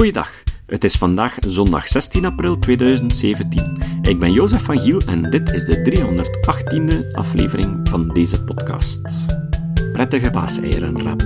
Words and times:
Goeiedag. 0.00 0.42
Het 0.66 0.84
is 0.84 0.94
vandaag 0.94 1.36
zondag 1.40 1.88
16 1.88 2.24
april 2.24 2.58
2017. 2.58 3.82
Ik 4.02 4.18
ben 4.18 4.32
Jozef 4.32 4.62
van 4.62 4.80
Giel 4.80 5.00
en 5.00 5.30
dit 5.30 5.48
is 5.48 5.64
de 5.64 5.82
318e 5.82 7.10
aflevering 7.12 7.88
van 7.88 8.08
deze 8.08 8.44
podcast. 8.44 9.26
Prettige 9.92 10.30
paaseieren 10.30 11.18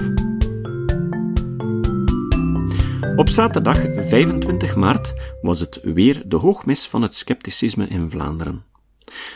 Op 3.16 3.28
zaterdag 3.28 3.78
25 3.98 4.76
maart 4.76 5.14
was 5.42 5.60
het 5.60 5.80
weer 5.82 6.22
de 6.26 6.36
hoogmis 6.36 6.86
van 6.86 7.02
het 7.02 7.14
scepticisme 7.14 7.86
in 7.86 8.10
Vlaanderen. 8.10 8.64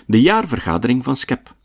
De 0.07 0.21
jaarvergadering 0.21 1.05
van 1.05 1.17
Skep. 1.17 1.57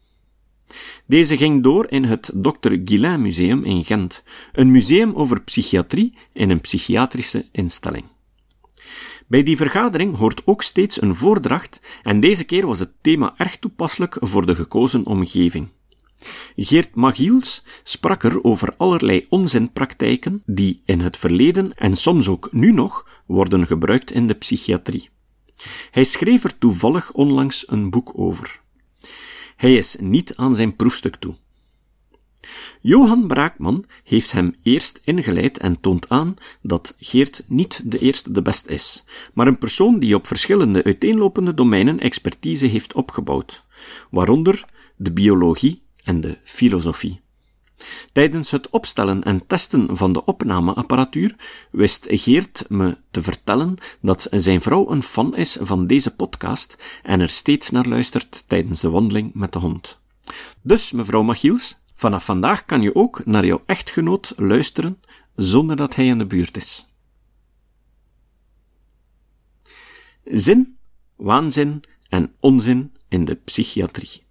Deze 1.06 1.38
ging 1.38 1.64
door 1.64 1.90
in 1.90 2.04
het 2.04 2.32
Dr. 2.36 2.74
Guillain 2.86 3.22
Museum 3.22 3.64
in 3.64 3.84
Gent, 3.84 4.24
een 4.52 4.72
museum 4.72 5.14
over 5.16 5.42
psychiatrie 5.42 6.18
in 6.34 6.50
een 6.50 6.62
psychiatrische 6.62 7.46
instelling. 7.52 8.06
Bij 9.28 9.44
die 9.44 9.58
vergadering 9.58 10.16
hoort 10.16 10.42
ook 10.46 10.62
steeds 10.62 11.02
een 11.02 11.16
voordracht 11.16 11.82
en 12.04 12.20
deze 12.20 12.44
keer 12.44 12.66
was 12.66 12.80
het 12.80 12.92
thema 13.02 13.34
erg 13.38 13.58
toepasselijk 13.58 14.18
voor 14.20 14.46
de 14.46 14.56
gekozen 14.56 15.06
omgeving. 15.06 15.70
Geert 16.56 16.96
Magiels 16.96 17.64
sprak 17.84 18.24
er 18.24 18.44
over 18.44 18.74
allerlei 18.78 19.26
onzinpraktijken 19.30 20.44
die 20.46 20.82
in 20.86 21.00
het 21.00 21.18
verleden 21.18 21.74
en 21.74 21.96
soms 21.96 22.28
ook 22.28 22.50
nu 22.52 22.72
nog 22.72 23.08
worden 23.26 23.68
gebruikt 23.68 24.12
in 24.12 24.28
de 24.28 24.34
psychiatrie. 24.34 25.10
Hij 25.92 26.04
schreef 26.04 26.44
er 26.44 26.58
toevallig 26.58 27.12
onlangs 27.12 27.64
een 27.68 27.90
boek 27.90 28.12
over. 28.16 28.62
Hij 29.64 29.76
is 29.76 29.96
niet 30.00 30.36
aan 30.36 30.56
zijn 30.56 30.76
proefstuk 30.76 31.16
toe. 31.16 31.36
Johan 32.82 33.28
Braakman 33.28 33.86
heeft 34.04 34.32
hem 34.32 34.56
eerst 34.64 35.02
ingeleid 35.04 35.58
en 35.58 35.80
toont 35.80 36.10
aan 36.10 36.36
dat 36.62 36.96
Geert 37.00 37.44
niet 37.48 37.82
de 37.92 38.00
eerste 38.00 38.32
de 38.32 38.42
best 38.42 38.68
is, 38.68 39.04
maar 39.34 39.48
een 39.48 39.58
persoon 39.58 40.00
die 40.00 40.16
op 40.16 40.28
verschillende 40.28 40.84
uiteenlopende 40.84 41.54
domeinen 41.54 42.00
expertise 42.00 42.68
heeft 42.68 42.94
opgebouwd, 42.94 43.66
waaronder 44.12 44.66
de 44.96 45.12
biologie 45.12 45.82
en 46.04 46.22
de 46.22 46.38
filosofie. 46.44 47.22
Tijdens 48.12 48.52
het 48.52 48.70
opstellen 48.70 49.24
en 49.24 49.48
testen 49.48 49.98
van 49.98 50.14
de 50.14 50.26
opnameapparatuur 50.26 51.36
wist 51.72 52.08
Geert 52.10 52.66
me 52.70 52.98
te 53.12 53.22
vertellen 53.22 53.76
dat 54.02 54.28
zijn 54.32 54.62
vrouw 54.62 54.90
een 54.90 55.04
fan 55.04 55.36
is 55.36 55.58
van 55.62 55.88
deze 55.88 56.16
podcast 56.16 56.78
en 57.04 57.20
er 57.20 57.30
steeds 57.30 57.70
naar 57.70 57.88
luistert 57.88 58.44
tijdens 58.48 58.82
de 58.82 58.90
wandeling 58.90 59.34
met 59.34 59.54
de 59.54 59.60
hond. 59.60 60.00
Dus, 60.62 60.92
mevrouw 60.92 61.24
Machiels, 61.24 61.80
vanaf 61.96 62.26
vandaag 62.26 62.66
kan 62.66 62.82
je 62.82 62.96
ook 62.96 63.26
naar 63.26 63.46
jouw 63.46 63.64
echtgenoot 63.66 64.34
luisteren 64.38 65.00
zonder 65.36 65.76
dat 65.76 65.96
hij 65.96 66.06
in 66.06 66.18
de 66.18 66.26
buurt 66.26 66.58
is. 66.58 66.88
Zin, 70.24 70.78
waanzin 71.16 71.84
en 72.10 72.34
onzin 72.40 72.94
in 73.08 73.26
de 73.26 73.36
psychiatrie. 73.36 74.23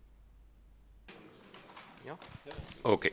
Oké. 2.83 3.08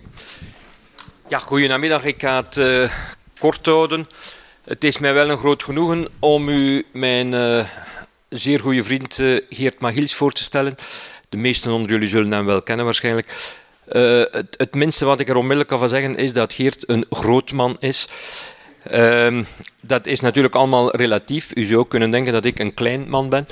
Ja, 1.27 1.39
goedenamiddag. 1.39 2.03
Ik 2.03 2.21
ga 2.21 2.35
het 2.43 2.57
uh, 2.57 2.91
kort 3.39 3.65
houden. 3.65 4.07
Het 4.63 4.83
is 4.83 4.97
mij 4.97 5.13
wel 5.13 5.29
een 5.29 5.37
groot 5.37 5.63
genoegen 5.63 6.07
om 6.19 6.49
u 6.49 6.85
mijn 6.91 7.33
uh, 7.33 7.65
zeer 8.29 8.59
goede 8.59 8.83
vriend 8.83 9.17
uh, 9.17 9.41
Geert 9.49 9.79
Magiels 9.79 10.13
voor 10.13 10.31
te 10.31 10.43
stellen. 10.43 10.75
De 11.29 11.37
meesten 11.37 11.71
onder 11.71 11.91
jullie 11.91 12.07
zullen 12.07 12.31
hem 12.31 12.45
wel 12.45 12.61
kennen 12.61 12.85
waarschijnlijk. 12.85 13.53
Het, 13.85 14.55
het, 14.57 14.73
minste 14.73 15.05
wat 15.05 15.19
ik 15.19 15.29
er 15.29 15.35
onmiddellijk 15.35 15.69
kan 15.69 15.79
van 15.79 15.89
zeggen 15.89 16.15
is 16.15 16.33
dat 16.33 16.53
Geert 16.53 16.89
een 16.89 17.05
groot 17.09 17.51
man 17.51 17.77
is. 17.79 18.07
Ehm, 18.83 19.43
dat 19.81 20.05
is 20.05 20.19
natuurlijk 20.19 20.55
allemaal 20.55 20.95
relatief. 20.95 21.51
U 21.55 21.63
zou 21.63 21.87
kunnen 21.87 22.11
denken 22.11 22.33
dat 22.33 22.45
ik 22.45 22.59
een 22.59 22.73
klein 22.73 23.09
man 23.09 23.29
ben. 23.29 23.47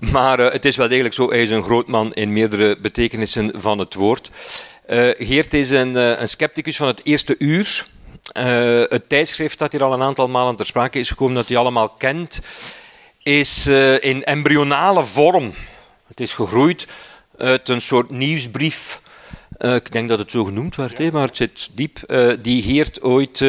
Maar 0.00 0.38
het 0.38 0.64
is 0.64 0.76
wel 0.76 0.88
degelijk 0.88 1.14
zo, 1.14 1.28
hij 1.28 1.42
is 1.42 1.50
een 1.50 1.62
groot 1.62 1.86
man 1.86 2.12
in 2.12 2.32
meerdere 2.32 2.78
betekenissen 2.80 3.50
van 3.54 3.78
het 3.78 3.94
woord. 3.94 4.30
Uh, 4.92 5.10
Geert 5.18 5.54
is 5.54 5.70
een, 5.70 5.94
uh, 5.94 6.20
een 6.20 6.28
scepticus 6.28 6.76
van 6.76 6.86
het 6.86 7.00
eerste 7.04 7.34
uur. 7.38 7.86
Uh, 8.36 8.44
het 8.88 9.08
tijdschrift 9.08 9.58
dat 9.58 9.72
hier 9.72 9.84
al 9.84 9.92
een 9.92 10.02
aantal 10.02 10.28
malen 10.28 10.56
ter 10.56 10.66
sprake 10.66 10.98
is 10.98 11.08
gekomen, 11.08 11.34
dat 11.34 11.48
hij 11.48 11.56
allemaal 11.56 11.88
kent, 11.88 12.40
is 13.22 13.66
in 14.00 14.24
embryonale 14.24 15.04
vorm. 15.04 15.52
Het 16.06 16.20
is 16.20 16.32
gegroeid 16.32 16.86
uit 17.38 17.68
een 17.68 17.80
soort 17.80 18.10
nieuwsbrief. 18.10 19.00
ik 19.58 19.92
denk 19.92 20.08
dat 20.08 20.18
het 20.18 20.30
zo 20.30 20.44
genoemd 20.44 20.76
werd, 20.76 21.12
maar 21.12 21.26
het 21.26 21.36
zit 21.36 21.68
diep. 21.72 21.98
die 22.42 22.62
Geert 22.62 23.02
ooit 23.02 23.44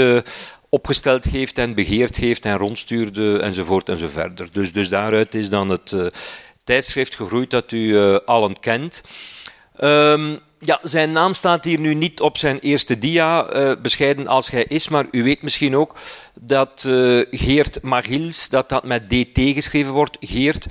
opgesteld 0.69 1.23
heeft 1.23 1.57
en 1.57 1.75
begeerd 1.75 2.15
heeft 2.15 2.45
en 2.45 2.57
rondstuurde 2.57 3.39
enzovoort 3.39 3.89
enzoverder. 3.89 4.47
Dus, 4.51 4.73
dus 4.73 4.89
daaruit 4.89 5.35
is 5.35 5.49
dan 5.49 5.69
het 5.69 5.95
tijdschrift 6.63 7.15
gegroeid 7.15 7.49
dat 7.49 7.71
u 7.71 7.99
allen 8.25 8.59
kent. 8.59 9.01
Um, 9.81 10.39
ja, 10.65 10.79
zijn 10.83 11.11
naam 11.11 11.33
staat 11.33 11.63
hier 11.63 11.79
nu 11.79 11.93
niet 11.93 12.21
op 12.21 12.37
zijn 12.37 12.59
eerste 12.59 12.97
dia, 12.97 13.53
uh, 13.53 13.71
bescheiden 13.81 14.27
als 14.27 14.49
hij 14.49 14.63
is, 14.63 14.87
maar 14.87 15.05
u 15.11 15.23
weet 15.23 15.41
misschien 15.41 15.75
ook 15.75 15.95
dat 16.33 16.85
uh, 16.87 17.25
Geert 17.31 17.81
Magiels, 17.81 18.49
dat 18.49 18.69
dat 18.69 18.83
met 18.83 19.09
DT 19.09 19.39
geschreven 19.53 19.93
wordt. 19.93 20.17
Geert, 20.19 20.67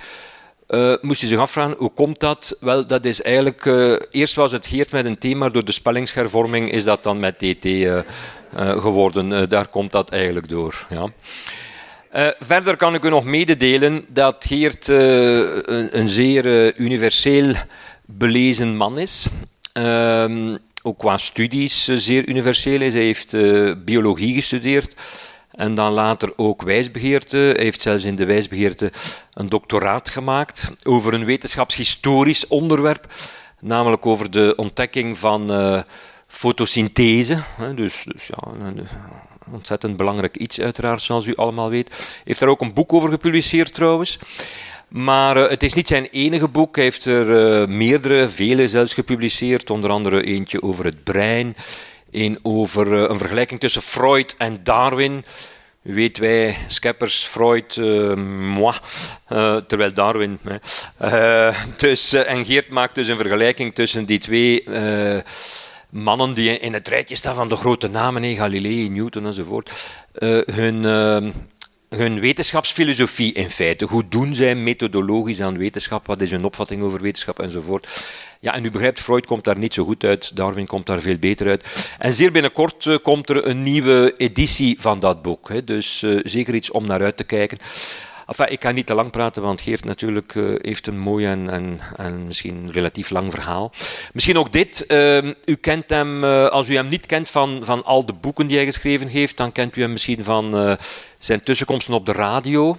uh, 0.68 0.94
moest 1.00 1.22
u 1.22 1.26
zich 1.26 1.38
afvragen, 1.38 1.74
hoe 1.78 1.92
komt 1.92 2.20
dat? 2.20 2.56
Wel, 2.60 2.86
dat 2.86 3.04
is 3.04 3.22
eigenlijk, 3.22 3.64
eerst 4.10 4.34
was 4.34 4.52
het 4.52 4.66
Geert 4.66 4.90
met 4.90 5.04
een 5.04 5.18
T, 5.18 5.34
maar 5.34 5.52
door 5.52 5.64
de 5.64 5.72
spellingshervorming 5.72 6.70
is 6.70 6.84
dat 6.84 7.02
dan 7.02 7.20
met 7.20 7.38
DT 7.38 7.68
geworden. 8.56 9.48
daar 9.48 9.68
komt 9.68 9.92
dat 9.92 10.10
eigenlijk 10.10 10.48
door, 10.48 10.86
ja. 10.90 11.08
Verder 12.38 12.76
kan 12.76 12.94
ik 12.94 13.04
u 13.04 13.08
nog 13.08 13.24
mededelen 13.24 14.04
dat 14.08 14.44
Geert 14.48 14.88
een, 14.88 15.98
een, 15.98 16.08
zeer 16.08 16.76
universeel 16.76 17.54
belezen 18.06 18.76
man 18.76 18.98
is. 18.98 19.26
Um, 19.72 20.58
ook 20.82 20.98
qua 20.98 21.16
studies 21.16 21.88
uh, 21.88 21.96
zeer 21.98 22.28
universeel 22.28 22.80
is. 22.80 22.92
Hij 22.92 23.02
heeft 23.02 23.32
uh, 23.32 23.74
biologie 23.84 24.34
gestudeerd 24.34 24.94
en 25.50 25.74
dan 25.74 25.92
later 25.92 26.32
ook 26.36 26.62
wijsbegeerte. 26.62 27.36
Hij 27.36 27.64
heeft 27.64 27.80
zelfs 27.80 28.04
in 28.04 28.16
de 28.16 28.24
wijsbegeerte 28.24 28.92
een 29.32 29.48
doctoraat 29.48 30.08
gemaakt 30.08 30.70
over 30.82 31.14
een 31.14 31.24
wetenschapshistorisch 31.24 32.46
onderwerp, 32.46 33.12
namelijk 33.60 34.06
over 34.06 34.30
de 34.30 34.52
ontdekking 34.56 35.18
van 35.18 35.52
uh, 35.52 35.80
fotosynthese. 36.26 37.42
Dus, 37.74 38.04
dus 38.04 38.26
ja, 38.26 38.66
een 38.66 38.86
ontzettend 39.52 39.96
belangrijk 39.96 40.36
iets 40.36 40.60
uiteraard, 40.60 41.02
zoals 41.02 41.26
u 41.26 41.34
allemaal 41.34 41.70
weet. 41.70 41.88
Hij 41.88 42.06
heeft 42.24 42.40
daar 42.40 42.48
ook 42.48 42.60
een 42.60 42.74
boek 42.74 42.92
over 42.92 43.10
gepubliceerd 43.10 43.74
trouwens. 43.74 44.18
Maar 44.92 45.36
uh, 45.36 45.48
het 45.48 45.62
is 45.62 45.74
niet 45.74 45.88
zijn 45.88 46.08
enige 46.10 46.48
boek. 46.48 46.74
Hij 46.74 46.84
heeft 46.84 47.04
er 47.04 47.60
uh, 47.60 47.68
meerdere, 47.68 48.28
vele 48.28 48.68
zelfs 48.68 48.94
gepubliceerd. 48.94 49.70
Onder 49.70 49.90
andere 49.90 50.24
eentje 50.24 50.62
over 50.62 50.84
het 50.84 51.04
brein. 51.04 51.56
Een 52.10 52.38
over 52.42 52.86
uh, 52.86 53.08
een 53.08 53.18
vergelijking 53.18 53.60
tussen 53.60 53.82
Freud 53.82 54.34
en 54.38 54.64
Darwin. 54.64 55.24
Weet, 55.82 56.18
wij, 56.18 56.56
Skeppers, 56.68 57.24
Freud, 57.24 57.76
moi, 58.16 58.74
terwijl 59.66 59.94
Darwin. 59.94 60.38
dus, 61.76 62.12
en 62.12 62.44
Geert 62.44 62.68
maakt 62.68 62.94
dus 62.94 63.08
een 63.08 63.16
vergelijking 63.16 63.74
tussen 63.74 64.04
die 64.04 64.18
twee 64.18 64.64
mannen 65.90 66.34
die 66.34 66.58
in 66.58 66.72
het 66.72 66.88
rijtje 66.88 67.16
staan 67.16 67.34
van 67.34 67.48
de 67.48 67.56
grote 67.56 67.88
namen, 67.88 68.34
Galilei, 68.34 68.88
Newton 68.88 69.26
enzovoort, 69.26 69.88
hun 70.46 70.84
hun 71.96 72.20
wetenschapsfilosofie 72.20 73.32
in 73.32 73.50
feite. 73.50 73.84
Hoe 73.84 74.08
doen 74.08 74.34
zij 74.34 74.54
methodologisch 74.54 75.40
aan 75.40 75.58
wetenschap? 75.58 76.06
Wat 76.06 76.20
is 76.20 76.30
hun 76.30 76.44
opvatting 76.44 76.82
over 76.82 77.00
wetenschap 77.00 77.40
enzovoort? 77.40 78.06
Ja, 78.40 78.54
en 78.54 78.64
u 78.64 78.70
begrijpt, 78.70 79.00
Freud 79.00 79.26
komt 79.26 79.44
daar 79.44 79.58
niet 79.58 79.74
zo 79.74 79.84
goed 79.84 80.04
uit, 80.04 80.36
Darwin 80.36 80.66
komt 80.66 80.86
daar 80.86 81.00
veel 81.00 81.18
beter 81.18 81.48
uit. 81.48 81.88
En 81.98 82.12
zeer 82.12 82.32
binnenkort 82.32 82.84
uh, 82.84 82.96
komt 83.02 83.30
er 83.30 83.46
een 83.46 83.62
nieuwe 83.62 84.14
editie 84.16 84.76
van 84.80 85.00
dat 85.00 85.22
boek. 85.22 85.48
Hè. 85.48 85.64
Dus 85.64 86.02
uh, 86.02 86.20
zeker 86.22 86.54
iets 86.54 86.70
om 86.70 86.86
naar 86.86 87.02
uit 87.02 87.16
te 87.16 87.24
kijken. 87.24 87.58
Enfin, 88.26 88.52
ik 88.52 88.62
ga 88.62 88.70
niet 88.70 88.86
te 88.86 88.94
lang 88.94 89.10
praten, 89.10 89.42
want 89.42 89.60
Geert 89.60 89.84
natuurlijk 89.84 90.34
uh, 90.34 90.54
heeft 90.60 90.86
een 90.86 90.98
mooi 90.98 91.26
en, 91.26 91.50
en, 91.50 91.80
en, 91.96 92.26
misschien 92.26 92.70
relatief 92.72 93.10
lang 93.10 93.30
verhaal. 93.30 93.72
Misschien 94.12 94.38
ook 94.38 94.52
dit. 94.52 94.84
Uh, 94.88 95.24
u 95.44 95.54
kent 95.54 95.90
hem, 95.90 96.24
als 96.24 96.68
u 96.68 96.74
hem 96.74 96.86
niet 96.86 97.06
kent 97.06 97.30
van, 97.30 97.60
van 97.64 97.84
al 97.84 98.06
de 98.06 98.12
boeken 98.12 98.46
die 98.46 98.56
hij 98.56 98.66
geschreven 98.66 99.06
heeft, 99.06 99.36
dan 99.36 99.52
kent 99.52 99.76
u 99.76 99.80
hem 99.80 99.92
misschien 99.92 100.24
van 100.24 100.76
zijn 101.24 101.42
tussenkomsten 101.42 101.94
op 101.94 102.06
de 102.06 102.12
radio. 102.12 102.76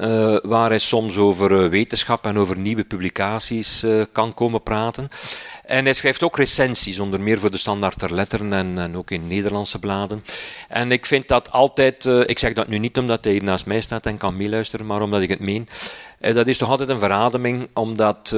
Uh, 0.00 0.36
waar 0.42 0.68
hij 0.68 0.78
soms 0.78 1.16
over 1.16 1.70
wetenschap 1.70 2.26
en 2.26 2.38
over 2.38 2.58
nieuwe 2.58 2.84
publicaties 2.84 3.84
uh, 3.84 4.02
kan 4.12 4.34
komen 4.34 4.62
praten. 4.62 5.08
En 5.64 5.84
hij 5.84 5.92
schrijft 5.92 6.22
ook 6.22 6.36
recensies, 6.36 6.98
onder 6.98 7.20
meer 7.20 7.38
voor 7.38 7.50
de 7.50 7.56
Standaard 7.56 7.98
ter 7.98 8.14
Letteren 8.14 8.52
en, 8.52 8.78
en 8.78 8.96
ook 8.96 9.10
in 9.10 9.26
Nederlandse 9.28 9.78
bladen. 9.78 10.24
En 10.68 10.92
ik 10.92 11.06
vind 11.06 11.28
dat 11.28 11.50
altijd, 11.50 12.04
ik 12.04 12.38
zeg 12.38 12.52
dat 12.52 12.68
nu 12.68 12.78
niet 12.78 12.98
omdat 12.98 13.24
hij 13.24 13.32
hier 13.32 13.44
naast 13.44 13.66
mij 13.66 13.80
staat 13.80 14.06
en 14.06 14.16
kan 14.16 14.36
meeluisteren, 14.36 14.86
maar 14.86 15.02
omdat 15.02 15.22
ik 15.22 15.28
het 15.28 15.40
meen. 15.40 15.68
Dat 16.18 16.46
is 16.46 16.58
toch 16.58 16.68
altijd 16.68 16.88
een 16.88 16.98
verademing, 16.98 17.68
omdat 17.74 18.36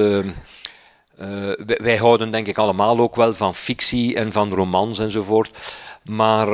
uh, 1.20 1.52
wij, 1.76 1.96
houden 1.96 2.30
denk 2.30 2.46
ik 2.46 2.58
allemaal 2.58 2.98
ook 2.98 3.16
wel 3.16 3.34
van 3.34 3.54
fictie 3.54 4.14
en 4.14 4.32
van 4.32 4.54
romans 4.54 4.98
enzovoort. 4.98 5.76
Maar 6.04 6.52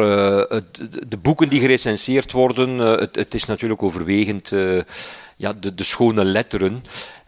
het, 0.48 0.80
de 1.08 1.16
boeken 1.16 1.48
die 1.48 1.60
gerecenseerd 1.60 2.32
worden, 2.32 2.78
het, 2.78 3.16
het, 3.16 3.34
is 3.34 3.44
natuurlijk 3.44 3.82
overwegend 3.82 4.52
ja, 5.36 5.52
de, 5.52 5.74
de 5.74 5.84
schone 5.84 6.24
letteren. 6.24 6.82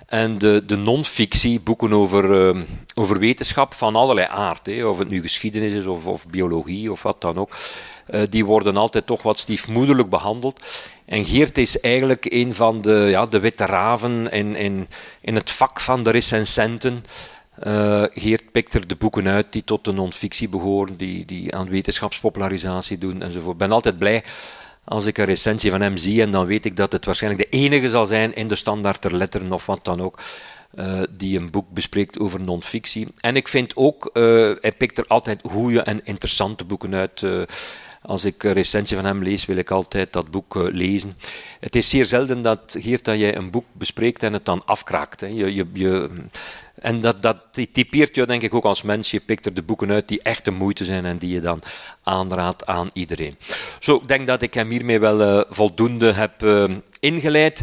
En 0.07 0.39
de, 0.39 0.63
de 0.67 0.77
non-fictie, 0.77 1.61
boeken 1.61 1.93
over, 1.93 2.55
uh, 2.55 2.63
over 2.95 3.19
wetenschap 3.19 3.75
van 3.75 3.97
allerlei 3.97 4.27
aard, 4.31 4.67
hè, 4.67 4.87
of 4.87 4.99
het 4.99 5.09
nu 5.09 5.21
geschiedenis 5.21 5.73
is 5.73 5.87
of, 5.87 6.07
of 6.07 6.27
biologie 6.27 6.93
of 6.93 7.03
wat 7.03 7.21
dan 7.21 7.39
ook, 7.39 7.57
uh, 8.11 8.23
die 8.31 8.45
worden 8.45 8.77
altijd 8.77 9.07
toch 9.07 9.23
wat 9.23 9.39
stiefmoederlijk 9.39 10.09
behandeld. 10.09 10.61
En 11.05 11.25
Geert 11.25 11.59
is 11.59 11.81
eigenlijk 11.81 12.27
een 12.29 12.55
van 12.55 12.81
de, 12.81 13.07
ja, 13.11 13.27
de 13.27 13.41
witte 13.41 13.67
raven 13.67 14.31
in, 14.31 14.55
in, 14.55 14.89
in 15.21 15.35
het 15.35 15.51
vak 15.51 15.81
van 15.81 16.03
de 16.03 16.11
recensenten. 16.11 17.05
Uh, 17.67 18.03
Geert 18.13 18.53
pikt 18.53 18.75
er 18.75 18.87
de 18.87 18.97
boeken 18.97 19.29
uit 19.29 19.53
die 19.53 19.65
tot 19.65 19.85
de 19.85 19.93
non-fictie 19.93 20.49
behoren, 20.49 20.97
die, 20.97 21.25
die 21.25 21.55
aan 21.55 21.69
wetenschapspopularisatie 21.69 22.99
doen 22.99 23.23
enzovoort. 23.23 23.53
Ik 23.53 23.59
ben 23.59 23.73
altijd 23.73 23.99
blij 23.99 24.25
als 24.85 25.07
ik 25.07 25.19
een 25.19 25.25
recensie 25.25 25.71
van 25.71 25.81
hem 25.81 25.97
zie 25.97 26.23
en 26.23 26.31
dan 26.31 26.47
weet 26.47 26.65
ik 26.65 26.77
dat 26.77 26.93
het 26.93 27.05
waarschijnlijk 27.05 27.51
de 27.51 27.57
enige 27.57 27.91
zal 27.91 28.07
zijn 28.07 28.35
in 28.35 28.49
de 28.49 28.55
standaard 28.55 29.01
ter 29.01 29.17
letteren 29.17 29.53
of 29.53 29.67
wat 29.67 29.85
dan 29.85 30.03
ook. 30.03 30.19
Uh, 30.79 31.01
die 31.11 31.39
een 31.39 31.51
boek 31.51 31.71
bespreekt 31.71 32.19
over 32.19 32.41
non-fictie. 32.41 33.09
En 33.21 33.37
ik 33.37 33.49
vind 33.49 33.77
ook, 33.77 34.11
uh, 34.13 34.23
hij 34.61 34.73
pikt 34.73 34.99
er 34.99 35.05
altijd 35.09 35.41
goede 35.43 35.81
en 35.83 36.05
interessante 36.05 36.65
boeken 36.65 36.95
uit. 36.95 37.23
Uh, 37.23 37.43
als 38.07 38.25
ik 38.25 38.43
een 38.43 38.53
recensie 38.53 38.97
van 38.97 39.07
hem 39.07 39.23
lees, 39.23 39.47
wil 39.47 39.57
ik 39.57 39.71
altijd 39.71 40.13
dat 40.13 40.31
boek 40.31 40.55
lezen. 40.55 41.17
Het 41.61 41.77
is 41.77 41.89
zeer 41.89 42.05
zelden 42.05 42.43
dat, 42.43 42.77
Geert, 42.79 43.05
dat 43.05 43.19
jij 43.19 43.37
een 43.37 43.51
boek 43.51 43.65
bespreekt 43.73 44.23
en 44.23 44.33
het 44.33 44.45
dan 44.45 44.63
afkraakt. 44.65 45.21
Hè. 45.21 45.27
Je, 45.27 45.71
je, 45.73 46.11
en 46.75 47.01
dat, 47.01 47.23
dat 47.23 47.37
typeert 47.73 48.15
je 48.15 48.27
denk 48.27 48.43
ik 48.43 48.55
ook 48.55 48.65
als 48.65 48.83
mens. 48.83 49.11
Je 49.11 49.21
pikt 49.21 49.47
er 49.47 49.55
de 49.55 49.63
boeken 49.63 49.91
uit 49.91 50.09
die 50.09 50.23
echt 50.23 50.45
de 50.45 50.51
moeite 50.51 50.85
zijn 50.85 51.05
en 51.05 51.19
die 51.19 51.33
je 51.33 51.41
dan 51.41 51.63
aanraadt 52.03 52.67
aan 52.67 52.91
iedereen. 52.93 53.37
Zo, 53.79 53.97
ik 53.97 54.09
denk 54.09 54.27
dat 54.27 54.43
ik 54.43 54.55
hem 54.55 54.71
hiermee 54.71 55.01
wel 55.01 55.21
uh, 55.21 55.45
voldoende 55.49 56.13
heb 56.13 56.43
uh, 56.43 56.65
ingeleid. 57.01 57.63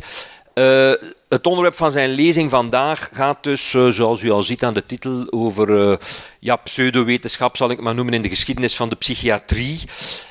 Uh, 0.55 0.91
het 1.29 1.47
onderwerp 1.47 1.75
van 1.75 1.91
zijn 1.91 2.09
lezing 2.09 2.49
vandaag 2.49 3.09
gaat 3.13 3.43
dus, 3.43 3.69
zoals 3.69 4.21
u 4.21 4.31
al 4.31 4.43
ziet 4.43 4.63
aan 4.63 4.73
de 4.73 4.85
titel, 4.85 5.27
over 5.29 5.99
ja, 6.39 6.55
pseudowetenschap, 6.55 7.57
zal 7.57 7.69
ik 7.69 7.81
maar 7.81 7.95
noemen, 7.95 8.13
in 8.13 8.21
de 8.21 8.29
geschiedenis 8.29 8.75
van 8.75 8.89
de 8.89 8.95
psychiatrie. 8.95 9.79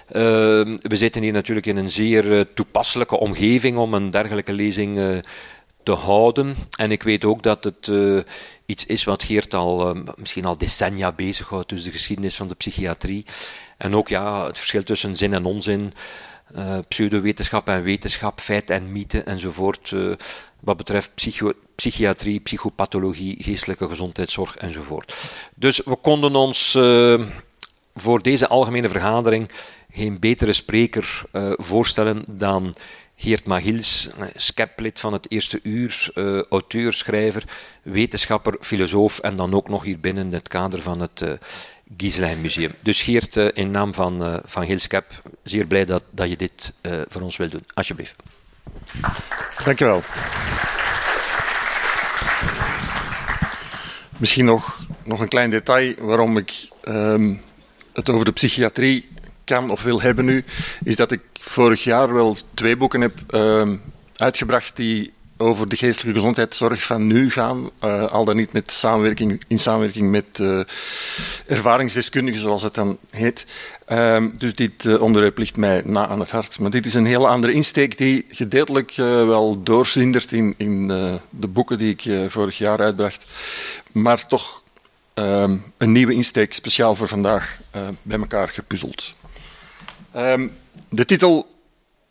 we 0.09 0.97
zitten 0.97 1.23
hier 1.23 1.33
natuurlijk 1.33 1.67
in 1.67 1.77
een 1.77 1.91
zeer 1.91 2.47
toepasselijke 2.55 3.19
omgeving 3.19 3.77
om 3.77 3.95
een 3.95 4.11
dergelijke 4.11 4.53
lezing 4.53 5.23
te 5.83 5.93
houden. 5.93 6.55
En 6.79 6.91
ik 6.91 7.03
weet 7.03 7.25
ook 7.25 7.43
dat 7.43 7.65
het 7.65 7.91
iets 8.67 8.87
is 8.87 9.05
wat 9.05 9.23
Geert 9.23 9.55
al 9.55 9.97
misschien 10.17 10.45
al 10.45 10.59
decennia 10.59 11.13
bezighoudt, 11.13 11.69
dus 11.69 11.83
de 11.83 11.91
geschiedenis 11.91 12.37
van 12.37 12.49
de 12.49 12.55
psychiatrie. 12.55 13.25
En 13.79 13.97
ook 13.97 14.09
ja, 14.09 14.47
het 14.47 14.59
verschil 14.59 14.83
tussen 14.83 15.17
zin 15.17 15.35
en 15.35 15.45
onzin, 15.45 15.93
uh, 16.57 16.79
pseudowetenschap 16.89 17.69
en 17.69 17.83
wetenschap, 17.83 18.41
feit 18.41 18.71
en 18.71 18.93
mythe 18.93 19.23
enzovoort. 19.23 19.91
Uh, 19.91 20.15
wat 20.61 20.77
betreft 20.77 21.15
psycho 21.15 21.53
psychiatrie, 21.75 22.41
psychopathologie, 22.41 23.43
geestelijke 23.43 23.89
gezondheidszorg 23.89 24.57
enzovoort. 24.57 25.33
Dus 25.55 25.81
we 25.85 25.97
konden 25.97 26.35
ons 26.35 26.79
voor 27.95 28.23
deze 28.23 28.49
algemene 28.49 28.89
vergadering 28.89 29.51
geen 29.93 30.19
betere 30.19 30.53
spreker 30.53 31.23
voorstellen 31.57 32.25
dan 32.31 32.75
Geert 33.17 33.47
Magils, 33.47 34.09
skeplid 34.35 35.01
van 35.01 35.13
het 35.13 35.31
eerste 35.31 35.61
uur, 35.63 36.11
auteur, 36.49 36.93
schrijver, 36.93 37.45
wetenschapper, 37.83 38.57
filosoof 38.61 39.19
en 39.19 39.37
dan 39.37 39.55
ook 39.55 39.69
nog 39.69 39.85
hier 39.85 40.01
binnen 40.01 40.33
het 40.33 40.49
kader 40.49 40.83
van 40.83 41.01
het 41.01 41.23
Giselijn 41.97 42.41
Museum. 42.41 42.75
Dus 42.81 43.03
Geert, 43.03 43.37
uh, 43.37 43.49
in 43.53 43.71
naam 43.71 43.95
van, 43.95 44.41
van 44.45 44.67
Gils 44.67 44.83
Skep, 44.83 45.23
zeer 45.43 45.67
blij 45.67 45.85
dat, 45.85 46.05
dat 46.11 46.29
je 46.29 46.37
dit 46.37 46.73
voor 47.09 47.23
ons 47.23 47.37
wil 47.37 47.49
doen. 47.49 47.65
Alsjeblieft. 47.75 48.15
Dankjewel. 49.65 50.03
Misschien 54.21 54.45
nog, 54.45 54.87
nog 55.05 55.21
een 55.21 55.29
klein 55.29 55.51
detail 55.51 55.95
waarom 55.99 56.37
ik 56.37 56.69
um, 56.89 57.41
het 57.93 58.09
over 58.09 58.25
de 58.25 58.33
psychiatrie 58.33 59.09
kan 59.45 59.71
of 59.71 59.83
wil 59.83 60.01
hebben 60.01 60.25
nu, 60.25 60.45
is 60.85 60.97
dat 60.97 61.13
ik 61.13 61.21
vorig 61.33 61.85
jaar 61.85 62.13
wel 62.13 62.37
twee 62.55 62.77
boeken 62.77 63.01
heb 63.01 63.19
uh, 63.31 63.69
uitgebracht 64.17 64.77
die 64.77 65.13
over 65.41 65.69
de 65.69 65.77
geestelijke 65.77 66.19
gezondheidszorg 66.19 66.83
van 66.83 67.07
nu 67.07 67.31
gaan, 67.31 67.71
uh, 67.85 68.05
al 68.05 68.25
dan 68.25 68.37
niet 68.37 68.53
met 68.53 68.73
samenwerking, 68.73 69.43
in 69.49 69.59
samenwerking 69.59 70.11
met 70.11 70.39
uh, 70.39 70.61
ervaringsdeskundigen, 71.47 72.41
zoals 72.41 72.63
het 72.63 72.75
dan 72.75 72.99
heet. 73.11 73.47
Uh, 73.89 74.25
dus 74.39 74.55
dit 74.55 74.85
uh, 74.85 75.03
onderwerp 75.03 75.39
ligt 75.39 75.57
mij 75.57 75.83
na 75.85 76.09
aan 76.09 76.21
het 76.21 76.31
hart. 76.31 76.59
Maar 76.59 76.71
dit 76.71 76.87
is 76.87 76.95
een 76.95 77.07
hele 77.07 77.27
andere 77.27 77.53
insteek 77.53 77.99
die 77.99 78.27
gedeeltelijk 78.31 78.93
wel 78.95 79.63
doorzindert 79.63 80.33
in, 80.33 80.55
in 80.57 80.87
de 81.31 81.49
boeken 81.49 81.79
die 81.79 81.97
ik 81.99 82.31
vorig 82.31 82.59
jaar 82.59 82.81
uitbracht. 82.81 83.25
Maar 83.93 84.27
toch 84.27 84.63
ehm, 85.15 85.57
een 85.79 85.93
nieuwe 85.93 86.15
insteek, 86.15 86.55
speciaal 86.55 86.95
voor 86.95 87.09
vandaag, 87.09 87.59
bij 88.03 88.19
elkaar 88.19 88.49
gepuzzeld. 88.49 89.15
Um, 90.17 90.53
de 90.89 91.05
titel 91.05 91.47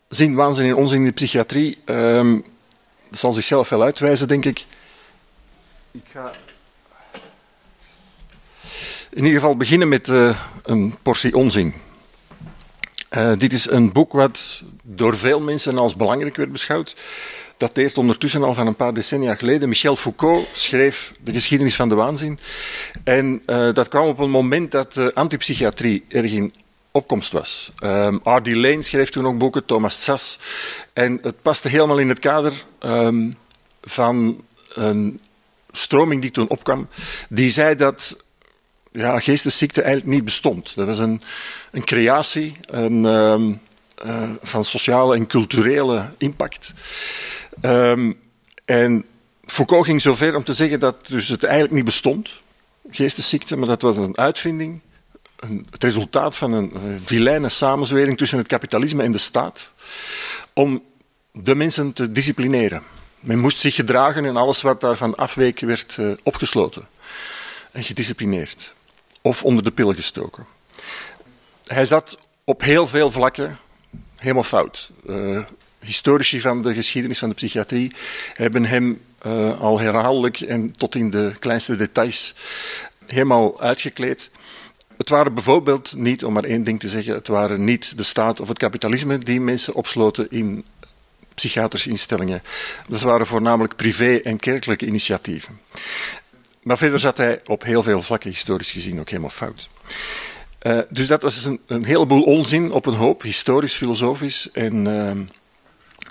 Zin, 0.08 0.34
waanzin 0.34 0.66
en 0.66 0.74
onzin 0.74 0.98
in 0.98 1.04
de 1.04 1.12
psychiatrie 1.12 1.78
zal 3.10 3.32
zichzelf 3.32 3.68
wel 3.68 3.82
uitwijzen, 3.82 4.28
denk 4.28 4.44
ik. 4.44 4.64
Ik 5.92 6.04
ga 6.12 6.30
in 9.10 9.24
ieder 9.24 9.40
geval 9.40 9.56
beginnen 9.56 9.88
met 9.88 10.08
uh, 10.08 10.38
een 10.62 10.94
portie 11.02 11.36
onzin. 11.36 11.74
Uh, 13.10 13.32
dit 13.38 13.52
is 13.52 13.70
een 13.70 13.92
boek 13.92 14.12
wat 14.12 14.62
door 14.82 15.16
veel 15.16 15.40
mensen 15.40 15.78
als 15.78 15.96
belangrijk 15.96 16.36
werd 16.36 16.52
beschouwd. 16.52 16.96
Dat 17.56 17.74
dateert 17.74 17.98
ondertussen 17.98 18.42
al 18.44 18.54
van 18.54 18.66
een 18.66 18.76
paar 18.76 18.94
decennia 18.94 19.34
geleden. 19.34 19.68
Michel 19.68 19.96
Foucault 19.96 20.48
schreef 20.52 21.12
De 21.20 21.32
geschiedenis 21.32 21.76
van 21.76 21.88
de 21.88 21.94
waanzin. 21.94 22.38
En 23.04 23.42
uh, 23.46 23.72
dat 23.72 23.88
kwam 23.88 24.08
op 24.08 24.18
een 24.18 24.30
moment 24.30 24.70
dat 24.70 25.14
antipsychiatrie 25.14 26.04
erg 26.08 26.32
in 26.32 26.54
opkomst 26.92 27.32
was. 27.32 27.72
Um, 27.82 28.20
R.D. 28.24 28.54
Lane 28.54 28.82
schreef 28.82 29.10
toen 29.10 29.26
ook 29.26 29.38
boeken, 29.38 29.64
Thomas 29.64 30.04
Sass. 30.04 30.38
En 30.92 31.18
het 31.22 31.42
paste 31.42 31.68
helemaal 31.68 31.98
in 31.98 32.08
het 32.08 32.18
kader 32.18 32.52
um, 32.80 33.36
van 33.82 34.44
een 34.74 35.20
stroming 35.70 36.22
die 36.22 36.30
toen 36.30 36.48
opkwam. 36.48 36.88
Die 37.28 37.50
zei 37.50 37.74
dat 37.74 38.16
ja, 38.92 39.20
geestesziekte 39.20 39.82
eigenlijk 39.82 40.14
niet 40.14 40.24
bestond. 40.24 40.76
Dat 40.76 40.86
was 40.86 40.98
een, 40.98 41.22
een 41.70 41.84
creatie 41.84 42.56
een, 42.66 43.04
um, 43.04 43.60
uh, 44.04 44.30
van 44.42 44.64
sociale 44.64 45.14
en 45.14 45.26
culturele 45.26 46.14
impact. 46.18 46.72
en 48.64 49.04
Foucault 49.44 49.86
ging 49.86 50.02
zover 50.02 50.36
om 50.36 50.44
te 50.44 50.54
zeggen 50.54 50.80
dat 50.80 51.06
dus 51.06 51.28
het 51.28 51.44
eigenlijk 51.44 51.74
niet 51.74 51.84
bestond, 51.84 52.40
geestesziekte, 52.90 53.56
maar 53.56 53.68
dat 53.68 53.82
was 53.82 53.96
een 53.96 54.18
uitvinding 54.18 54.80
een, 55.40 55.66
het 55.70 55.82
resultaat 55.82 56.36
van 56.36 56.52
een, 56.52 57.00
vilijne 57.04 57.48
samenzwering 57.48 58.18
tussen 58.18 58.38
het 58.38 58.46
kapitalisme 58.46 59.02
en 59.02 59.12
de 59.12 59.18
staat 59.18 59.70
om 60.52 60.82
de 61.32 61.54
mensen 61.54 61.92
te 61.92 62.12
disciplineren. 62.12 62.82
Men 63.20 63.38
moest 63.38 63.58
zich 63.58 63.74
gedragen 63.74 64.24
en 64.24 64.36
alles 64.36 64.62
wat 64.62 64.80
daarvan 64.80 65.14
afweek 65.16 65.60
werd 65.60 65.96
uh, 65.96 66.12
opgesloten 66.22 66.88
en 67.72 67.84
gedisciplineerd 67.84 68.74
of 69.22 69.44
onder 69.44 69.64
de 69.64 69.70
pillen 69.70 69.94
gestoken. 69.94 70.46
Hij 71.66 71.84
zat 71.84 72.18
op 72.44 72.60
heel 72.60 72.86
veel 72.86 73.10
vlakken 73.10 73.58
helemaal 74.16 74.42
fout. 74.42 74.90
Uh, 75.06 75.42
historici 75.78 76.40
van 76.40 76.62
de 76.62 76.74
geschiedenis 76.74 77.18
van 77.18 77.28
de 77.28 77.34
psychiatrie 77.34 77.92
hebben 78.34 78.64
hem 78.64 79.00
uh, 79.26 79.60
al 79.60 79.80
herhaaldelijk 79.80 80.40
en 80.40 80.70
tot 80.70 80.94
in 80.94 81.10
de 81.10 81.32
kleinste 81.38 81.76
details 81.76 82.34
helemaal 83.06 83.60
uitgekleed. 83.60 84.30
Het 85.00 85.08
waren 85.08 85.34
bijvoorbeeld 85.34 85.94
niet, 85.96 86.24
om 86.24 86.32
maar 86.32 86.44
één 86.44 86.62
ding 86.62 86.80
te 86.80 86.88
zeggen, 86.88 87.14
het 87.14 87.28
waren 87.28 87.64
niet 87.64 87.96
de 87.96 88.02
staat 88.02 88.40
of 88.40 88.48
het 88.48 88.58
kapitalisme 88.58 89.18
die 89.18 89.40
mensen 89.40 89.74
opsloten 89.74 90.30
in 90.30 90.64
psychiatrische 91.34 91.90
instellingen. 91.90 92.42
Dat 92.88 93.00
waren 93.00 93.26
voornamelijk 93.26 93.76
privé- 93.76 94.20
en 94.22 94.38
kerkelijke 94.38 94.86
initiatieven. 94.86 95.60
Maar 96.62 96.78
verder 96.78 96.98
zat 96.98 97.16
hij 97.16 97.40
op 97.46 97.62
heel 97.62 97.82
veel 97.82 98.02
vlakken 98.02 98.30
historisch 98.30 98.70
gezien 98.70 99.00
ook 99.00 99.08
helemaal 99.08 99.30
fout. 99.30 99.68
Uh, 100.62 100.80
dus 100.88 101.06
dat 101.06 101.24
is 101.24 101.44
een, 101.44 101.60
een, 101.66 101.84
heleboel 101.84 102.22
onzin 102.22 102.72
op 102.72 102.86
een 102.86 102.94
hoop, 102.94 103.22
historisch, 103.22 103.76
filosofisch 103.76 104.50
en, 104.52 104.86
uh, 104.86 105.10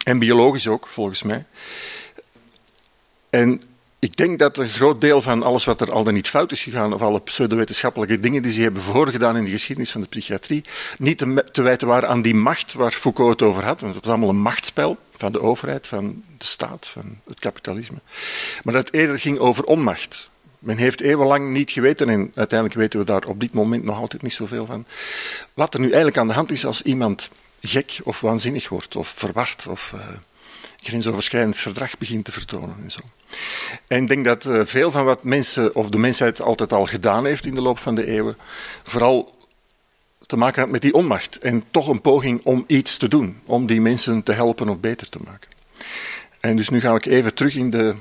en 0.03 0.19
biologisch 0.19 0.67
ook, 0.67 0.87
volgens 0.87 1.23
mij. 1.23 1.45
En 3.29 3.61
ik 3.99 4.17
denk 4.17 4.39
dat 4.39 4.57
een 4.57 4.67
groot 4.67 5.01
deel 5.01 5.21
van 5.21 5.43
alles 5.43 5.65
wat 5.65 5.81
er 5.81 5.91
al 5.91 6.03
dan 6.03 6.13
niet 6.13 6.29
fout 6.29 6.51
is 6.51 6.63
gegaan, 6.63 6.93
of 6.93 7.01
alle 7.01 7.19
pseudowetenschappelijke 7.19 8.19
dingen 8.19 8.41
die 8.41 8.51
ze 8.51 8.61
hebben 8.61 8.81
voorgedaan 8.81 9.37
in 9.37 9.43
de 9.43 9.51
geschiedenis 9.51 9.91
van 9.91 10.01
de 10.01 10.07
psychiatrie, 10.07 10.63
niet 10.97 11.17
te, 11.17 11.45
te 11.51 11.61
wijten 11.61 11.87
waren 11.87 12.09
aan 12.09 12.21
die 12.21 12.35
macht 12.35 12.73
waar 12.73 12.91
Foucault 12.91 13.29
het 13.29 13.41
over 13.41 13.65
had. 13.65 13.81
Want 13.81 13.95
het 13.95 14.03
was 14.05 14.13
allemaal 14.13 14.35
een 14.35 14.41
machtsspel 14.41 14.97
van 15.11 15.31
de 15.31 15.41
overheid, 15.41 15.87
van 15.87 16.23
de 16.37 16.45
staat, 16.45 16.87
van 16.87 17.17
het 17.27 17.39
kapitalisme. 17.39 17.97
Maar 18.63 18.73
dat 18.73 18.85
het 18.85 18.95
eerder 18.95 19.19
ging 19.19 19.39
over 19.39 19.63
onmacht. 19.63 20.29
Men 20.59 20.77
heeft 20.77 21.01
eeuwenlang 21.01 21.49
niet 21.49 21.71
geweten, 21.71 22.09
en 22.09 22.31
uiteindelijk 22.35 22.79
weten 22.79 22.99
we 22.99 23.05
daar 23.05 23.23
op 23.27 23.39
dit 23.39 23.53
moment 23.53 23.83
nog 23.83 23.97
altijd 23.97 24.21
niet 24.21 24.33
zoveel 24.33 24.65
van, 24.65 24.85
wat 25.53 25.73
er 25.73 25.79
nu 25.79 25.85
eigenlijk 25.85 26.17
aan 26.17 26.27
de 26.27 26.33
hand 26.33 26.51
is 26.51 26.65
als 26.65 26.81
iemand 26.81 27.29
gek 27.61 27.99
of 28.03 28.21
waanzinnig 28.21 28.69
wordt, 28.69 28.95
of 28.95 29.07
verward, 29.07 29.67
of 29.67 29.93
uh, 29.95 30.01
grensoverschrijdend 30.81 31.57
verdrag 31.57 31.97
begint 31.97 32.25
te 32.25 32.31
vertonen. 32.31 32.75
En, 32.83 32.91
zo. 32.91 32.99
en 33.87 34.01
ik 34.01 34.07
denk 34.07 34.25
dat 34.25 34.45
uh, 34.45 34.65
veel 34.65 34.91
van 34.91 35.05
wat 35.05 35.23
mensen 35.23 35.75
of 35.75 35.89
de 35.89 35.97
mensheid 35.97 36.41
altijd 36.41 36.73
al 36.73 36.85
gedaan 36.85 37.25
heeft 37.25 37.45
in 37.45 37.55
de 37.55 37.61
loop 37.61 37.79
van 37.79 37.95
de 37.95 38.05
eeuwen, 38.05 38.37
vooral 38.83 39.37
te 40.25 40.37
maken 40.37 40.61
had 40.61 40.71
met 40.71 40.81
die 40.81 40.93
onmacht 40.93 41.37
en 41.37 41.63
toch 41.71 41.87
een 41.87 42.01
poging 42.01 42.41
om 42.43 42.63
iets 42.67 42.97
te 42.97 43.07
doen, 43.07 43.39
om 43.45 43.65
die 43.65 43.81
mensen 43.81 44.23
te 44.23 44.31
helpen 44.31 44.69
of 44.69 44.79
beter 44.79 45.09
te 45.09 45.19
maken. 45.25 45.49
En 46.39 46.55
dus 46.55 46.69
nu 46.69 46.79
ga 46.79 46.95
ik 46.95 47.05
even 47.05 47.33
terug 47.33 47.55
in 47.55 47.69
de, 47.69 47.95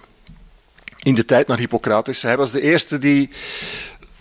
in 1.02 1.14
de 1.14 1.24
tijd 1.24 1.46
naar 1.46 1.58
Hippocrates. 1.58 2.22
Hij 2.22 2.36
was 2.36 2.50
de 2.50 2.60
eerste 2.60 2.98
die, 2.98 3.30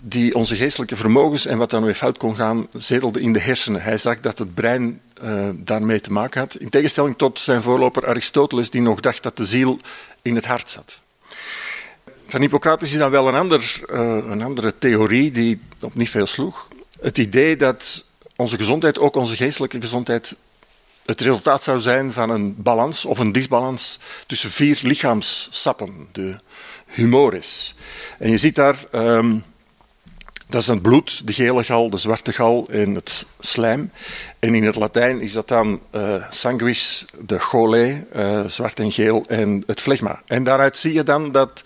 die 0.02 0.34
onze 0.34 0.56
geestelijke 0.56 0.96
vermogens 0.96 1.46
en 1.46 1.58
wat 1.58 1.70
dan 1.70 1.84
weer 1.84 1.94
fout 1.94 2.18
kon 2.18 2.36
gaan, 2.36 2.66
zetelde 2.72 3.20
in 3.20 3.32
de 3.32 3.40
hersenen. 3.40 3.82
Hij 3.82 3.96
zag 3.96 4.20
dat 4.20 4.38
het 4.38 4.54
brein 4.54 5.00
uh, 5.22 5.48
daarmee 5.54 6.00
te 6.00 6.12
maken 6.12 6.40
had. 6.40 6.54
In 6.54 6.68
tegenstelling 6.68 7.16
tot 7.16 7.40
zijn 7.40 7.62
voorloper 7.62 8.06
Aristoteles, 8.06 8.70
die 8.70 8.80
nog 8.80 9.00
dacht 9.00 9.22
dat 9.22 9.36
de 9.36 9.44
ziel 9.44 9.78
in 10.22 10.34
het 10.34 10.46
hart 10.46 10.68
zat. 10.68 11.00
Van 12.28 12.40
Hippocrates 12.40 12.90
is 12.90 12.98
dan 12.98 13.10
wel 13.10 13.28
een, 13.28 13.34
ander, 13.34 13.80
uh, 13.90 13.98
een 14.30 14.42
andere 14.42 14.78
theorie 14.78 15.30
die 15.30 15.60
op 15.80 15.94
niet 15.94 16.10
veel 16.10 16.26
sloeg. 16.26 16.68
Het 17.00 17.18
idee 17.18 17.56
dat 17.56 18.04
onze 18.36 18.56
gezondheid, 18.56 18.98
ook 18.98 19.16
onze 19.16 19.36
geestelijke 19.36 19.80
gezondheid, 19.80 20.36
het 21.04 21.20
resultaat 21.20 21.62
zou 21.62 21.80
zijn 21.80 22.12
van 22.12 22.30
een 22.30 22.54
balans 22.62 23.04
of 23.04 23.18
een 23.18 23.32
disbalans 23.32 23.98
tussen 24.26 24.50
vier 24.50 24.78
lichaamssappen, 24.82 26.08
de 26.12 26.38
humores. 26.86 27.74
En 28.18 28.30
je 28.30 28.38
ziet 28.38 28.54
daar, 28.54 28.84
um, 28.92 29.44
dat 30.48 30.60
is 30.60 30.66
het 30.66 30.82
bloed, 30.82 31.26
de 31.26 31.32
gele 31.32 31.64
gal, 31.64 31.90
de 31.90 31.96
zwarte 31.96 32.32
gal 32.32 32.66
en 32.70 32.94
het 32.94 33.26
slijm. 33.38 33.90
En 34.38 34.54
in 34.54 34.64
het 34.64 34.76
Latijn 34.76 35.20
is 35.20 35.32
dat 35.32 35.48
dan 35.48 35.80
uh, 35.92 36.24
sanguis, 36.30 37.04
de 37.26 37.38
chole, 37.38 38.06
uh, 38.16 38.46
zwart 38.46 38.80
en 38.80 38.92
geel, 38.92 39.24
en 39.26 39.62
het 39.66 39.80
flegma. 39.80 40.22
En 40.26 40.44
daaruit 40.44 40.78
zie 40.78 40.92
je 40.92 41.02
dan 41.02 41.32
dat 41.32 41.62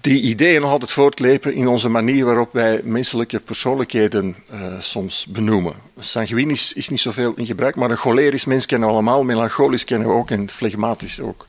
die 0.00 0.22
ideeën 0.22 0.60
nog 0.60 0.70
altijd 0.70 0.92
voortlepen 0.92 1.54
in 1.54 1.68
onze 1.68 1.88
manier 1.88 2.24
waarop 2.24 2.52
wij 2.52 2.80
menselijke 2.84 3.40
persoonlijkheden 3.40 4.36
uh, 4.52 4.80
soms 4.80 5.26
benoemen. 5.26 5.74
Sanguinisch 5.98 6.72
is 6.72 6.88
niet 6.88 7.00
zoveel 7.00 7.32
in 7.36 7.46
gebruik, 7.46 7.76
maar 7.76 7.90
een 7.90 7.96
cholerisch 7.96 8.44
mens 8.44 8.66
kennen 8.66 8.88
we 8.88 8.94
allemaal, 8.94 9.22
melancholisch 9.22 9.84
kennen 9.84 10.08
we 10.08 10.14
ook 10.14 10.30
en 10.30 10.48
flegmatisch 10.48 11.20
ook. 11.20 11.46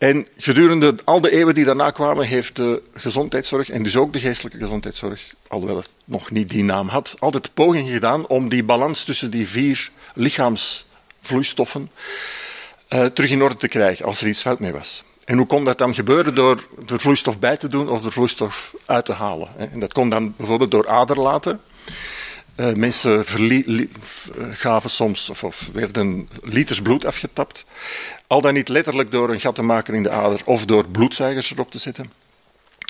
En 0.00 0.26
gedurende 0.36 0.94
al 1.04 1.20
de 1.20 1.30
eeuwen 1.30 1.54
die 1.54 1.64
daarna 1.64 1.90
kwamen, 1.90 2.26
heeft 2.26 2.56
de 2.56 2.82
gezondheidszorg, 2.94 3.70
en 3.70 3.82
dus 3.82 3.96
ook 3.96 4.12
de 4.12 4.18
geestelijke 4.18 4.58
gezondheidszorg, 4.58 5.34
alhoewel 5.48 5.76
het 5.76 5.92
nog 6.04 6.30
niet 6.30 6.50
die 6.50 6.64
naam 6.64 6.88
had, 6.88 7.16
altijd 7.18 7.54
pogingen 7.54 7.92
gedaan 7.92 8.26
om 8.26 8.48
die 8.48 8.64
balans 8.64 9.04
tussen 9.04 9.30
die 9.30 9.48
vier 9.48 9.90
lichaamsvloeistoffen 10.14 11.90
uh, 12.88 13.04
terug 13.04 13.30
in 13.30 13.42
orde 13.42 13.56
te 13.56 13.68
krijgen 13.68 14.04
als 14.04 14.20
er 14.20 14.28
iets 14.28 14.40
fout 14.40 14.58
mee 14.58 14.72
was. 14.72 15.04
En 15.24 15.36
hoe 15.36 15.46
kon 15.46 15.64
dat 15.64 15.78
dan 15.78 15.94
gebeuren? 15.94 16.34
Door 16.34 16.66
de 16.86 16.98
vloeistof 16.98 17.38
bij 17.38 17.56
te 17.56 17.68
doen 17.68 17.88
of 17.88 18.00
de 18.00 18.10
vloeistof 18.10 18.74
uit 18.86 19.04
te 19.04 19.12
halen. 19.12 19.48
En 19.72 19.80
dat 19.80 19.92
kon 19.92 20.08
dan 20.08 20.34
bijvoorbeeld 20.36 20.70
door 20.70 20.88
aderlaten. 20.88 21.60
Uh, 22.60 22.72
mensen 22.72 23.24
gaven 24.52 24.90
soms 24.90 25.30
of, 25.30 25.70
werden 25.72 26.28
liters 26.42 26.82
bloed 26.82 27.04
afgetapt. 27.04 27.64
Al 28.26 28.40
dan 28.40 28.54
niet 28.54 28.68
letterlijk 28.68 29.10
door 29.10 29.30
een 29.30 29.40
gat 29.40 29.54
te 29.54 29.62
maken 29.62 29.94
in 29.94 30.02
de 30.02 30.10
ader 30.10 30.40
of 30.44 30.64
door 30.64 30.88
bloedzuigers 30.88 31.50
erop 31.50 31.70
te 31.70 31.78
zetten. 31.78 32.12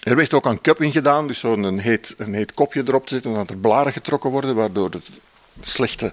Er 0.03 0.17
werd 0.17 0.35
ook 0.35 0.47
aan 0.47 0.61
cupping 0.61 0.93
gedaan, 0.93 1.27
dus 1.27 1.39
zo'n 1.39 1.79
heet, 1.79 2.15
een 2.17 2.35
heet 2.35 2.55
kopje 2.55 2.83
erop 2.87 3.07
te 3.07 3.15
zetten, 3.15 3.35
dat 3.35 3.51
er 3.51 3.57
blaren 3.57 3.93
getrokken 3.93 4.31
worden, 4.31 4.55
waardoor 4.55 4.91
het 4.91 5.09
slechte 5.61 6.13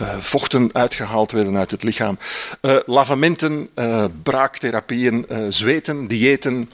uh, 0.00 0.16
vochten 0.18 0.74
uitgehaald 0.74 1.32
werden 1.32 1.56
uit 1.56 1.70
het 1.70 1.82
lichaam. 1.82 2.18
Lavamenten, 2.86 3.70
braaktherapieën, 4.22 5.26
zweten, 5.48 6.06
diëten, 6.06 6.70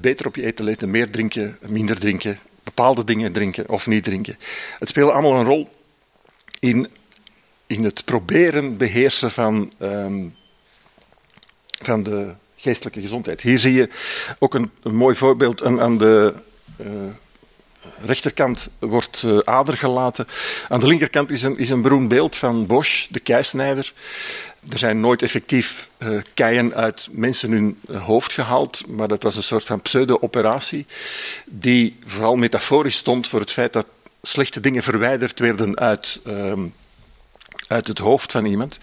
beter 0.00 0.26
op 0.26 0.36
je 0.36 0.44
eten 0.44 0.64
letten, 0.64 0.90
meer 0.90 1.10
drinken, 1.10 1.58
minder 1.66 1.98
drinken, 1.98 2.38
bepaalde 2.62 3.04
dingen 3.04 3.32
drinken 3.32 3.68
of 3.68 3.86
niet 3.86 4.04
drinken. 4.04 4.36
Het 4.78 4.88
speelde 4.88 5.12
allemaal 5.12 5.34
een 5.34 5.46
rol 5.46 5.68
in, 6.60 6.88
in 7.66 7.84
het 7.84 8.04
proberen 8.04 8.76
beheersen 8.76 9.30
van, 9.30 9.72
um, 9.78 10.36
van 11.82 12.02
de 12.02 12.34
geestelijke 12.56 13.00
gezondheid. 13.00 13.40
Hier 13.40 13.58
zie 13.58 13.72
je 13.72 13.88
ook 14.38 14.54
een, 14.54 14.70
mooi 14.82 15.14
voorbeeld 15.14 15.62
aan, 15.62 15.80
aan 15.80 15.98
de 15.98 16.34
rechterkant 18.04 18.68
wordt 18.78 19.22
uh, 19.22 19.38
ader 19.38 19.76
gelaten. 19.76 20.26
Aan 20.68 20.80
de 20.80 20.86
linkerkant 20.86 21.30
is 21.30 21.42
een, 21.42 21.58
is 21.58 21.70
een 21.70 21.82
beroemd 21.82 22.08
beeld 22.08 22.36
van 22.36 22.66
Bosch, 22.66 23.06
de 23.10 23.20
keisnijder. 23.20 23.92
Er 24.70 24.78
zijn 24.78 25.00
nooit 25.00 25.22
effectief 25.22 25.90
uh, 25.98 26.20
keien 26.34 26.74
uit 26.74 27.08
mensen 27.10 27.50
hun 27.52 27.80
uh, 27.88 28.04
hoofd 28.04 28.32
gehaald, 28.32 28.86
maar 28.86 29.08
dat 29.08 29.22
was 29.22 29.36
een 29.36 29.42
soort 29.42 29.64
van 29.64 29.82
pseudo-operatie 29.82 30.86
die 31.46 31.98
vooral 32.04 32.36
metaforisch 32.36 32.96
stond 32.96 33.28
voor 33.28 33.40
het 33.40 33.52
feit 33.52 33.72
dat 33.72 33.86
slechte 34.22 34.60
dingen 34.60 34.82
verwijderd 34.82 35.38
werden 35.38 35.78
uit, 35.78 36.20
uh, 36.26 36.52
uit 37.66 37.86
het 37.86 37.98
hoofd 37.98 38.32
van 38.32 38.44
iemand. 38.44 38.78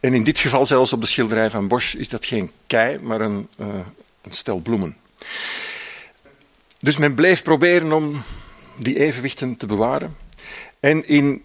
En 0.00 0.14
in 0.14 0.24
dit 0.24 0.38
geval 0.38 0.66
zelfs 0.66 0.92
op 0.92 1.00
de 1.00 1.06
schilderij 1.06 1.50
van 1.50 1.68
Bosch 1.68 1.94
is 1.94 2.08
dat 2.08 2.24
geen 2.24 2.50
kei, 2.66 2.98
maar 2.98 3.20
een, 3.20 3.48
een 4.22 4.32
stel 4.32 4.58
bloemen. 4.58 4.96
Dus 6.80 6.96
men 6.96 7.14
bleef 7.14 7.42
proberen 7.42 7.92
om 7.92 8.22
die 8.76 8.98
evenwichten 8.98 9.56
te 9.56 9.66
bewaren. 9.66 10.16
En 10.80 11.08
in 11.08 11.42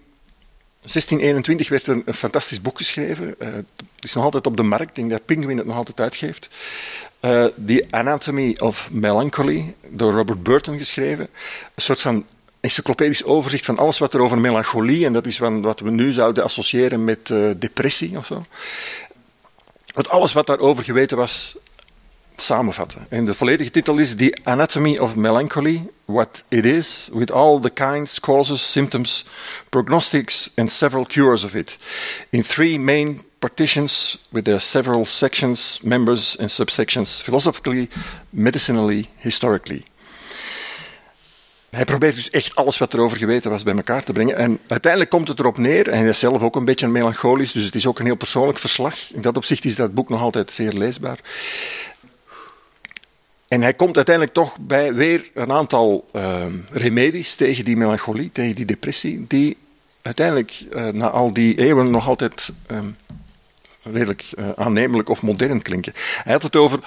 1621 0.80 1.68
werd 1.68 1.86
er 1.86 2.02
een 2.04 2.14
fantastisch 2.14 2.60
boek 2.60 2.76
geschreven. 2.76 3.34
Uh, 3.38 3.52
het 3.54 3.64
is 4.04 4.12
nog 4.14 4.24
altijd 4.24 4.46
op 4.46 4.56
de 4.56 4.62
markt, 4.62 4.88
ik 4.88 4.94
denk 4.94 5.10
dat 5.10 5.24
Penguin 5.24 5.58
het 5.58 5.66
nog 5.66 5.76
altijd 5.76 6.00
uitgeeft. 6.00 6.48
Uh, 7.20 7.46
The 7.66 7.86
Anatomy 7.90 8.56
of 8.58 8.88
Melancholy, 8.90 9.74
door 9.88 10.12
Robert 10.12 10.42
Burton 10.42 10.78
geschreven. 10.78 11.28
Een 11.74 11.82
soort 11.82 12.00
van 12.00 12.26
encyclopedisch 12.60 13.24
overzicht 13.24 13.64
van 13.64 13.78
alles 13.78 13.98
wat 13.98 14.14
er 14.14 14.20
over 14.20 14.38
melancholie, 14.38 15.04
en 15.04 15.12
dat 15.12 15.26
is 15.26 15.38
wat 15.38 15.80
we 15.80 15.90
nu 15.90 16.12
zouden 16.12 16.44
associëren 16.44 17.04
met 17.04 17.28
uh, 17.28 17.50
depressie 17.58 18.16
of 18.16 18.26
zo. 18.26 18.44
Want 19.86 20.08
alles 20.08 20.32
wat 20.32 20.46
daarover 20.46 20.84
geweten 20.84 21.16
was, 21.16 21.56
samenvatten. 22.36 23.06
En 23.08 23.24
de 23.24 23.34
volledige 23.34 23.70
titel 23.70 23.98
is 23.98 24.14
The 24.14 24.38
Anatomy 24.42 24.98
of 24.98 25.16
Melancholy, 25.16 25.88
What 26.04 26.44
It 26.48 26.64
Is, 26.64 27.08
with 27.12 27.32
all 27.32 27.60
the 27.60 27.70
kinds, 27.70 28.20
causes, 28.20 28.70
symptoms, 28.70 29.24
prognostics 29.68 30.50
and 30.54 30.72
several 30.72 31.06
cures 31.06 31.44
of 31.44 31.54
it, 31.54 31.78
in 32.30 32.42
three 32.42 32.78
main 32.78 33.22
partitions 33.38 34.18
with 34.28 34.44
their 34.44 34.60
several 34.60 35.04
sections, 35.04 35.80
members 35.82 36.38
and 36.38 36.50
subsections, 36.50 37.20
philosophically, 37.20 37.88
medicinally, 38.30 39.08
historically. 39.16 39.84
Hij 41.70 41.84
probeert 41.84 42.14
dus 42.14 42.30
echt 42.30 42.54
alles 42.54 42.78
wat 42.78 42.94
erover 42.94 43.18
geweten 43.18 43.50
was 43.50 43.62
bij 43.62 43.74
elkaar 43.74 44.04
te 44.04 44.12
brengen. 44.12 44.36
En 44.36 44.58
uiteindelijk 44.66 45.10
komt 45.10 45.28
het 45.28 45.38
erop 45.38 45.58
neer, 45.58 45.88
en 45.88 45.98
hij 45.98 46.08
is 46.08 46.18
zelf 46.18 46.42
ook 46.42 46.56
een 46.56 46.64
beetje 46.64 46.88
melancholisch, 46.88 47.52
dus 47.52 47.64
het 47.64 47.74
is 47.74 47.86
ook 47.86 47.98
een 47.98 48.06
heel 48.06 48.16
persoonlijk 48.16 48.58
verslag. 48.58 49.12
In 49.12 49.20
dat 49.20 49.36
opzicht 49.36 49.64
is 49.64 49.76
dat 49.76 49.94
boek 49.94 50.08
nog 50.08 50.20
altijd 50.20 50.52
zeer 50.52 50.72
leesbaar. 50.72 51.18
En 53.48 53.62
hij 53.62 53.74
komt 53.74 53.96
uiteindelijk 53.96 54.34
toch 54.34 54.58
bij 54.60 54.94
weer 54.94 55.30
een 55.34 55.52
aantal 55.52 56.08
uh, 56.12 56.46
remedies 56.70 57.34
tegen 57.34 57.64
die 57.64 57.76
melancholie, 57.76 58.30
tegen 58.32 58.54
die 58.54 58.64
depressie, 58.64 59.24
die 59.28 59.56
uiteindelijk 60.02 60.64
uh, 60.70 60.88
na 60.88 61.08
al 61.08 61.32
die 61.32 61.58
eeuwen 61.58 61.90
nog 61.90 62.08
altijd 62.08 62.52
uh, 62.70 62.78
redelijk 63.82 64.24
uh, 64.38 64.50
aannemelijk 64.56 65.08
of 65.08 65.22
modern 65.22 65.62
klinken. 65.62 65.92
Hij 66.22 66.32
had 66.32 66.42
het 66.42 66.56
over 66.56 66.78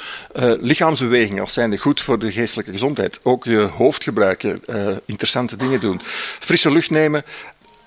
lichaamsbeweging 0.60 1.40
als 1.40 1.54
zijnde 1.54 1.78
goed 1.78 2.02
voor 2.02 2.20
de 2.20 2.32
geestelijke 2.32 2.72
gezondheid. 2.72 3.20
Ook 3.24 3.44
je 3.44 3.60
hoofd 3.60 4.04
gebruiken, 4.04 4.62
interessante 5.06 5.56
dingen 5.56 5.80
doen. 5.80 6.02
Frisse 6.40 6.72
lucht 6.72 6.90
nemen, 6.90 7.24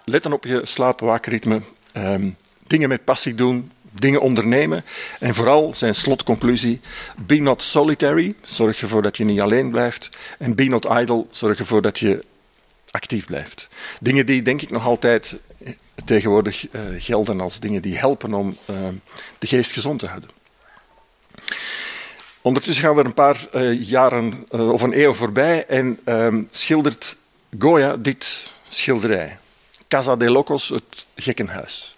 letten 0.05 0.33
op 0.33 0.45
je 0.45 0.61
slaap-waakritme, 0.65 1.61
ehm, 1.93 2.31
dingen 2.67 2.89
met 2.89 3.05
passie 3.05 3.35
doen, 3.35 3.71
dingen 3.93 4.21
ondernemen. 4.21 4.85
En 5.19 5.35
vooral 5.35 5.75
zijn 5.75 5.95
slotconclusie: 5.95 6.81
be 7.17 7.37
not 7.37 7.63
solitary, 7.63 8.35
zorg 8.45 8.83
ervoor 8.83 9.03
dat 9.03 9.17
je 9.17 9.25
niet 9.25 9.41
alleen 9.41 9.71
blijft. 9.71 10.09
En 10.39 10.55
be 10.55 10.65
not 10.65 10.85
idle, 10.85 11.27
zorg 11.31 11.59
ervoor 11.59 11.83
dat 11.83 11.99
je 11.99 12.25
actief 12.91 13.27
blijft. 13.27 13.69
Dingen 14.01 14.27
die 14.27 14.43
denk 14.43 14.63
ik 14.63 14.71
nog 14.71 14.85
altijd 14.85 15.37
tegenwoordig 16.05 16.67
uh, 16.73 16.81
gelden 16.99 17.41
als 17.41 17.61
dingen 17.61 17.83
die 17.83 17.99
helpen 17.99 18.35
om 18.35 18.57
uh, 18.71 18.77
de 19.39 19.47
geest 19.47 19.73
gezond 19.73 19.99
te 19.99 20.07
houden. 20.07 20.31
Ondertussen 22.41 22.85
gaan 22.85 22.99
er 22.99 23.05
een 23.05 23.15
paar 23.15 23.67
jaren 23.71 24.47
of 24.51 24.83
een 24.83 24.99
eeuw 25.01 25.13
voorbij 25.13 25.67
en 25.67 25.99
ehm, 26.05 26.43
schildert 26.51 27.17
Goya 27.59 27.97
dit 27.97 28.51
schilderij. 28.69 29.39
Casa 29.89 30.17
de 30.17 30.31
Locos, 30.31 30.69
het 30.69 31.07
gekkenhuis. 31.17 31.95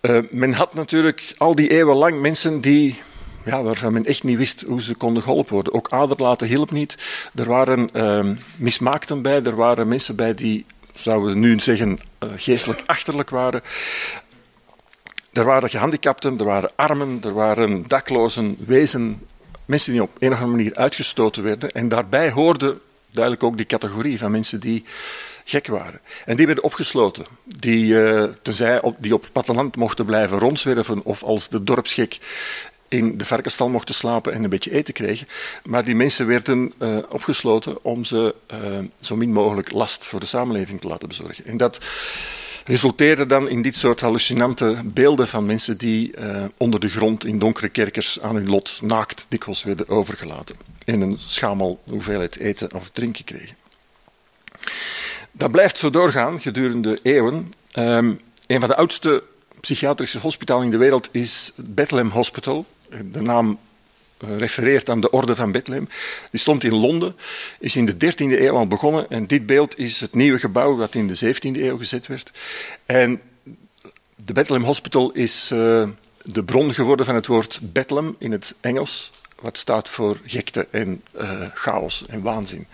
Uh, 0.00 0.18
men 0.30 0.52
had 0.52 0.74
natuurlijk 0.74 1.34
al 1.36 1.54
die 1.54 1.70
eeuwen 1.70 1.96
lang 1.96 2.20
mensen 2.20 2.60
die 2.60 2.98
ja, 3.44 3.62
waarvan 3.62 3.92
men 3.92 4.04
echt 4.04 4.22
niet 4.22 4.36
wist 4.36 4.60
hoe 4.60 4.82
ze 4.82 4.94
konden 4.94 5.22
geholpen 5.22 5.52
worden. 5.52 5.72
Ook 5.72 5.88
aderlaten 5.90 6.46
hielp 6.46 6.70
niet. 6.70 6.98
Er 7.34 7.48
waren 7.48 7.88
uh, 7.92 8.36
mismaakten 8.56 9.22
bij, 9.22 9.42
er 9.42 9.56
waren 9.56 9.88
mensen 9.88 10.16
bij 10.16 10.34
die, 10.34 10.66
zouden 10.94 11.32
we 11.32 11.38
nu 11.38 11.60
zeggen, 11.60 11.98
uh, 12.24 12.30
geestelijk 12.36 12.82
achterlijk 12.86 13.30
waren. 13.30 13.62
Er 15.32 15.44
waren 15.44 15.70
gehandicapten, 15.70 16.38
er 16.38 16.44
waren 16.44 16.70
armen, 16.76 17.20
er 17.22 17.32
waren 17.32 17.84
daklozen, 17.88 18.56
wezen, 18.66 19.20
mensen 19.64 19.92
die 19.92 20.02
op 20.02 20.10
een 20.18 20.32
of 20.32 20.40
andere 20.40 20.56
manier 20.56 20.74
uitgestoten 20.74 21.42
werden. 21.42 21.70
En 21.70 21.88
daarbij 21.88 22.30
hoorde 22.30 22.78
duidelijk 23.10 23.42
ook 23.42 23.56
die 23.56 23.66
categorie 23.66 24.18
van 24.18 24.30
mensen 24.30 24.60
die 24.60 24.84
gek 25.48 25.66
waren. 25.66 26.00
En 26.24 26.36
die 26.36 26.46
werden 26.46 26.64
opgesloten. 26.64 27.24
Die, 27.44 27.84
uh, 27.84 28.24
tenzij 28.42 28.80
op, 28.80 28.96
die 28.98 29.14
op 29.14 29.22
het 29.22 29.32
platteland 29.32 29.76
mochten 29.76 30.04
blijven 30.04 30.38
rondzwerven 30.38 31.04
of 31.04 31.22
als 31.22 31.48
de 31.48 31.64
dorpsgek 31.64 32.18
in 32.88 33.18
de 33.18 33.24
varkenstal 33.24 33.68
mochten 33.68 33.94
slapen 33.94 34.32
en 34.32 34.44
een 34.44 34.50
beetje 34.50 34.72
eten 34.72 34.94
kregen. 34.94 35.28
Maar 35.64 35.84
die 35.84 35.94
mensen 35.94 36.26
werden 36.26 36.72
uh, 36.78 36.98
opgesloten 37.08 37.84
om 37.84 38.04
ze 38.04 38.34
uh, 38.52 38.78
zo 39.00 39.16
min 39.16 39.32
mogelijk 39.32 39.72
last 39.72 40.04
voor 40.04 40.20
de 40.20 40.26
samenleving 40.26 40.80
te 40.80 40.86
laten 40.86 41.08
bezorgen. 41.08 41.44
En 41.44 41.56
dat 41.56 41.78
resulteerde 42.64 43.26
dan 43.26 43.48
in 43.48 43.62
dit 43.62 43.76
soort 43.76 44.00
hallucinante 44.00 44.80
beelden 44.84 45.28
van 45.28 45.46
mensen 45.46 45.78
die 45.78 46.14
onder 46.56 46.80
de 46.80 46.88
grond 46.88 47.24
in 47.24 47.38
donkere 47.38 47.68
kerkers 47.68 48.20
aan 48.20 48.34
hun 48.34 48.48
lot 48.48 48.78
naakt 48.82 49.26
dikwijls 49.28 49.64
werden 49.64 49.88
overgelaten. 49.88 50.56
En 50.84 51.00
een 51.00 51.18
schamel 51.18 51.80
hoeveelheid 51.84 52.38
eten 52.38 52.74
of 52.74 52.90
drinken 52.92 53.24
kregen. 53.24 53.56
Dat 55.38 55.50
blijft 55.50 55.78
zo 55.78 55.90
doorgaan 55.90 56.40
gedurende 56.40 56.98
eeuwen. 57.02 57.52
Um, 57.74 58.20
een 58.46 58.60
van 58.60 58.68
de 58.68 58.76
oudste 58.76 59.22
psychiatrische 59.60 60.18
hospitalen 60.18 60.64
in 60.64 60.70
de 60.70 60.76
wereld 60.76 61.08
is 61.12 61.52
Bethlehem 61.56 62.10
Hospital. 62.10 62.66
De 63.12 63.20
naam 63.20 63.58
refereert 64.18 64.88
aan 64.88 65.00
de 65.00 65.10
Orde 65.10 65.34
van 65.34 65.52
Bethlehem. 65.52 65.88
Die 66.30 66.40
stond 66.40 66.64
in 66.64 66.74
Londen, 66.74 67.16
is 67.60 67.76
in 67.76 67.86
de 67.86 67.94
13e 67.94 68.16
eeuw 68.16 68.56
al 68.56 68.66
begonnen. 68.66 69.10
En 69.10 69.26
dit 69.26 69.46
beeld 69.46 69.78
is 69.78 70.00
het 70.00 70.14
nieuwe 70.14 70.38
gebouw 70.38 70.76
dat 70.76 70.94
in 70.94 71.06
de 71.06 71.34
17e 71.34 71.60
eeuw 71.60 71.78
gezet 71.78 72.06
werd. 72.06 72.30
En 72.86 73.20
de 74.16 74.32
Bethlehem 74.32 74.64
Hospital 74.64 75.12
is 75.12 75.50
uh, 75.52 75.88
de 76.22 76.42
bron 76.44 76.74
geworden 76.74 77.06
van 77.06 77.14
het 77.14 77.26
woord 77.26 77.58
Bethlehem 77.62 78.16
in 78.18 78.32
het 78.32 78.54
Engels, 78.60 79.12
wat 79.40 79.58
staat 79.58 79.88
voor 79.88 80.20
gekte 80.24 80.68
en 80.70 81.02
chaos 81.54 82.06
en 82.06 82.22
waanzin. 82.22 82.66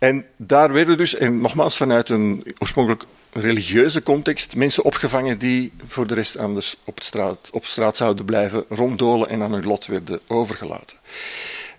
En 0.00 0.26
daar 0.36 0.72
werden 0.72 0.96
dus, 0.96 1.14
en 1.14 1.40
nogmaals 1.40 1.76
vanuit 1.76 2.08
een 2.08 2.54
oorspronkelijk 2.58 3.04
religieuze 3.32 4.02
context, 4.02 4.56
mensen 4.56 4.84
opgevangen 4.84 5.38
die 5.38 5.72
voor 5.86 6.06
de 6.06 6.14
rest 6.14 6.38
anders 6.38 6.76
op 6.84 7.02
straat, 7.02 7.48
op 7.52 7.66
straat 7.66 7.96
zouden 7.96 8.24
blijven 8.24 8.64
ronddolen 8.68 9.28
en 9.28 9.42
aan 9.42 9.52
hun 9.52 9.66
lot 9.66 9.86
werden 9.86 10.20
overgelaten. 10.26 10.96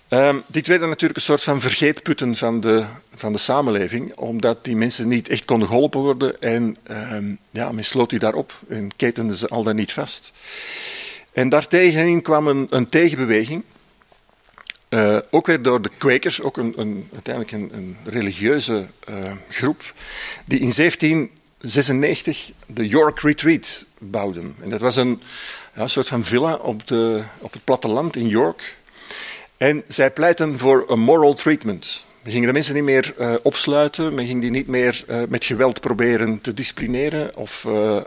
Um, 0.09 0.43
dit 0.47 0.67
werden 0.67 0.89
natuurlijk 0.89 1.15
een 1.15 1.25
soort 1.25 1.43
van 1.43 1.61
vergeetputten 1.61 2.35
van 2.35 2.59
de, 2.59 2.85
van 3.13 3.31
de 3.31 3.37
samenleving, 3.37 4.17
omdat 4.17 4.63
die 4.63 4.75
mensen 4.75 5.07
niet 5.07 5.29
echt 5.29 5.45
konden 5.45 5.67
geholpen 5.67 5.99
worden 5.99 6.39
en 6.39 6.75
um, 7.13 7.39
ja, 7.51 7.71
men 7.71 7.85
sloot 7.85 8.09
die 8.09 8.19
daarop 8.19 8.53
en 8.67 8.95
ketende 8.95 9.37
ze 9.37 9.47
al 9.47 9.63
dan 9.63 9.75
niet 9.75 9.93
vast. 9.93 10.33
En 11.33 11.49
daartegen 11.49 12.21
kwam 12.21 12.47
een, 12.47 12.67
een 12.69 12.87
tegenbeweging, 12.87 13.63
uh, 14.93 15.17
ook 15.29 15.45
weer 15.45 15.61
door 15.61 15.81
de 15.81 15.89
Quakers, 15.97 16.41
ook 16.41 16.57
een, 16.57 16.73
een 16.77 17.09
uiteindelijk 17.13 17.53
een, 17.53 17.69
een 17.73 17.97
religieuze 18.03 18.87
uh, 19.09 19.31
groep, 19.49 19.93
die 20.45 20.59
in 20.59 20.73
1796 20.75 22.51
de 22.65 22.87
York 22.87 23.19
Retreat 23.19 23.85
bouwden. 23.97 24.55
En 24.61 24.69
dat 24.69 24.81
was 24.81 24.95
een, 24.95 25.21
ja, 25.75 25.87
soort 25.87 26.07
van 26.07 26.23
villa 26.23 26.55
op, 26.55 26.87
de, 26.87 27.23
op 27.37 27.53
het 27.53 27.63
platteland 27.63 28.15
in 28.15 28.27
York. 28.27 28.77
En 29.57 29.83
zij 29.87 30.11
pleiten 30.11 30.57
voor 30.57 30.85
een 30.87 30.99
moral 30.99 31.33
treatment. 31.33 32.05
Men 32.21 32.31
ging 32.31 32.45
de 32.45 32.53
mensen 32.53 32.73
niet 32.73 32.83
meer 32.83 33.13
uh, 33.19 33.35
opsluiten, 33.41 34.13
men 34.13 34.25
ging 34.25 34.41
die 34.41 34.49
niet 34.49 34.67
meer 34.67 35.03
uh, 35.09 35.21
met 35.29 35.45
geweld 35.45 35.81
proberen 35.81 36.41
te 36.41 36.53
disciplineren. 36.53 37.35
Of, 37.35 37.63
uh, 37.67 38.01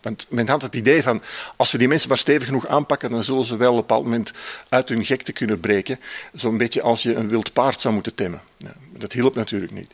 want 0.00 0.26
men 0.28 0.48
had 0.48 0.62
het 0.62 0.74
idee 0.74 1.02
van, 1.02 1.22
als 1.56 1.72
we 1.72 1.78
die 1.78 1.88
mensen 1.88 2.08
maar 2.08 2.18
stevig 2.18 2.46
genoeg 2.46 2.66
aanpakken, 2.66 3.10
dan 3.10 3.24
zullen 3.24 3.44
ze 3.44 3.56
wel 3.56 3.70
op 3.70 3.74
een 3.74 3.80
bepaald 3.80 4.04
moment 4.04 4.32
uit 4.68 4.88
hun 4.88 5.04
gekte 5.04 5.32
kunnen 5.32 5.60
breken. 5.60 6.00
Zo'n 6.34 6.56
beetje 6.56 6.82
als 6.82 7.02
je 7.02 7.14
een 7.14 7.28
wild 7.28 7.52
paard 7.52 7.80
zou 7.80 7.94
moeten 7.94 8.14
temmen. 8.14 8.40
Ja, 8.56 8.72
dat 8.98 9.12
hielp 9.12 9.34
natuurlijk 9.34 9.72
niet. 9.72 9.90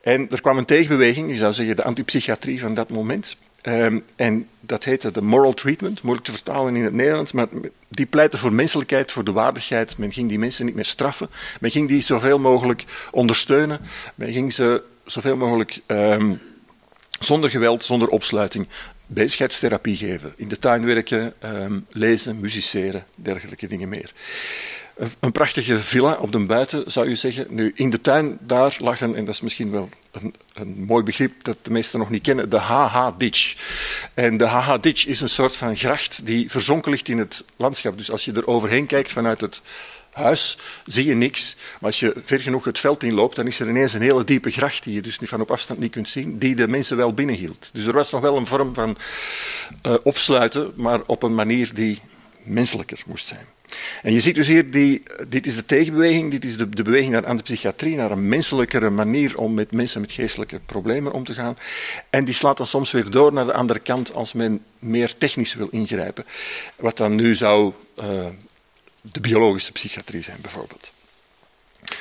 En 0.00 0.30
er 0.30 0.40
kwam 0.40 0.58
een 0.58 0.64
tegenbeweging, 0.64 1.30
je 1.30 1.36
zou 1.36 1.52
zeggen 1.52 1.76
de 1.76 1.84
antipsychiatrie 1.84 2.60
van 2.60 2.74
dat 2.74 2.88
moment. 2.88 3.36
Um, 3.66 4.04
en 4.16 4.48
dat 4.60 4.84
heette 4.84 5.10
de 5.10 5.22
moral 5.22 5.54
treatment, 5.54 6.02
moeilijk 6.02 6.26
te 6.26 6.32
vertalen 6.32 6.76
in 6.76 6.84
het 6.84 6.92
Nederlands, 6.92 7.32
maar 7.32 7.46
die 7.88 8.06
pleitte 8.06 8.38
voor 8.38 8.52
menselijkheid, 8.52 9.12
voor 9.12 9.24
de 9.24 9.32
waardigheid. 9.32 9.98
Men 9.98 10.12
ging 10.12 10.28
die 10.28 10.38
mensen 10.38 10.64
niet 10.64 10.74
meer 10.74 10.84
straffen, 10.84 11.30
men 11.60 11.70
ging 11.70 11.88
die 11.88 12.02
zoveel 12.02 12.38
mogelijk 12.38 12.84
ondersteunen, 13.10 13.80
men 14.14 14.32
ging 14.32 14.52
ze 14.52 14.82
zoveel 15.04 15.36
mogelijk 15.36 15.80
um, 15.86 16.40
zonder 17.20 17.50
geweld, 17.50 17.84
zonder 17.84 18.08
opsluiting 18.08 18.68
bezigheidstherapie 19.06 19.96
geven. 19.96 20.32
In 20.36 20.48
de 20.48 20.58
tuin 20.58 20.84
werken, 20.84 21.34
um, 21.44 21.86
lezen, 21.90 22.40
musiceren, 22.40 23.04
dergelijke 23.14 23.66
dingen 23.66 23.88
meer 23.88 24.12
een 25.20 25.32
prachtige 25.32 25.80
villa 25.80 26.14
op 26.14 26.32
de 26.32 26.38
buiten, 26.38 26.92
zou 26.92 27.08
je 27.08 27.16
zeggen. 27.16 27.46
Nu, 27.48 27.72
in 27.74 27.90
de 27.90 28.00
tuin, 28.00 28.38
daar 28.40 28.76
lag 28.78 29.00
een, 29.00 29.16
en 29.16 29.24
dat 29.24 29.34
is 29.34 29.40
misschien 29.40 29.70
wel 29.70 29.88
een, 30.10 30.34
een 30.54 30.84
mooi 30.84 31.02
begrip 31.04 31.44
dat 31.44 31.56
de 31.62 31.70
meesten 31.70 31.98
nog 31.98 32.10
niet 32.10 32.22
kennen, 32.22 32.50
de 32.50 32.58
HH-ditch. 32.58 33.56
En 34.14 34.36
de 34.36 34.46
HH-ditch 34.46 35.06
is 35.06 35.20
een 35.20 35.28
soort 35.28 35.56
van 35.56 35.76
gracht 35.76 36.26
die 36.26 36.50
verzonken 36.50 36.90
ligt 36.90 37.08
in 37.08 37.18
het 37.18 37.44
landschap. 37.56 37.96
Dus 37.96 38.10
als 38.10 38.24
je 38.24 38.32
er 38.32 38.46
overheen 38.46 38.86
kijkt 38.86 39.12
vanuit 39.12 39.40
het 39.40 39.62
huis, 40.10 40.58
zie 40.86 41.06
je 41.06 41.14
niks. 41.14 41.56
Maar 41.80 41.90
als 41.90 42.00
je 42.00 42.12
ver 42.24 42.40
genoeg 42.40 42.64
het 42.64 42.78
veld 42.78 43.02
inloopt, 43.02 43.36
dan 43.36 43.46
is 43.46 43.60
er 43.60 43.68
ineens 43.68 43.92
een 43.92 44.02
hele 44.02 44.24
diepe 44.24 44.50
gracht 44.50 44.84
die 44.84 44.94
je 44.94 45.02
dus 45.02 45.18
van 45.22 45.40
op 45.40 45.50
afstand 45.50 45.80
niet 45.80 45.92
kunt 45.92 46.08
zien, 46.08 46.38
die 46.38 46.54
de 46.54 46.68
mensen 46.68 46.96
wel 46.96 47.14
binnenhield. 47.14 47.70
Dus 47.72 47.84
er 47.84 47.92
was 47.92 48.10
nog 48.10 48.20
wel 48.20 48.36
een 48.36 48.46
vorm 48.46 48.74
van 48.74 48.96
uh, 49.86 49.94
opsluiten, 50.02 50.72
maar 50.76 51.00
op 51.06 51.22
een 51.22 51.34
manier 51.34 51.74
die 51.74 52.00
menselijker 52.42 53.02
moest 53.06 53.26
zijn. 53.26 53.46
En 54.02 54.12
je 54.12 54.20
ziet 54.20 54.34
dus 54.34 54.46
hier, 54.46 54.70
die, 54.70 55.02
dit 55.28 55.46
is 55.46 55.54
de 55.54 55.66
tegenbeweging, 55.66 56.30
dit 56.30 56.44
is 56.44 56.56
de, 56.56 56.68
de 56.68 56.82
beweging 56.82 57.12
naar, 57.12 57.26
aan 57.26 57.36
de 57.36 57.42
psychiatrie, 57.42 57.96
naar 57.96 58.10
een 58.10 58.28
menselijkere 58.28 58.90
manier 58.90 59.38
om 59.38 59.54
met 59.54 59.72
mensen 59.72 60.00
met 60.00 60.12
geestelijke 60.12 60.60
problemen 60.66 61.12
om 61.12 61.24
te 61.24 61.34
gaan. 61.34 61.56
En 62.10 62.24
die 62.24 62.34
slaat 62.34 62.56
dan 62.56 62.66
soms 62.66 62.90
weer 62.90 63.10
door 63.10 63.32
naar 63.32 63.46
de 63.46 63.52
andere 63.52 63.78
kant 63.78 64.14
als 64.14 64.32
men 64.32 64.64
meer 64.78 65.16
technisch 65.18 65.54
wil 65.54 65.68
ingrijpen. 65.70 66.24
Wat 66.76 66.96
dan 66.96 67.14
nu 67.14 67.34
zou 67.34 67.72
uh, 67.98 68.04
de 69.00 69.20
biologische 69.20 69.72
psychiatrie 69.72 70.22
zijn, 70.22 70.38
bijvoorbeeld. 70.40 70.92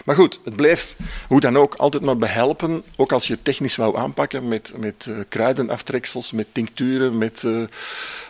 Maar 0.05 0.15
goed, 0.15 0.39
het 0.43 0.55
bleef 0.55 0.95
hoe 1.27 1.39
dan 1.39 1.57
ook 1.57 1.75
altijd 1.75 2.03
maar 2.03 2.17
behelpen, 2.17 2.83
ook 2.95 3.11
als 3.11 3.27
je 3.27 3.41
technisch 3.41 3.75
wou 3.75 3.97
aanpakken 3.97 4.47
met, 4.47 4.73
met 4.77 5.05
uh, 5.09 5.17
kruidenaftreksels, 5.29 6.31
met 6.31 6.47
tincturen, 6.51 7.17
met 7.17 7.43
uh, 7.43 7.63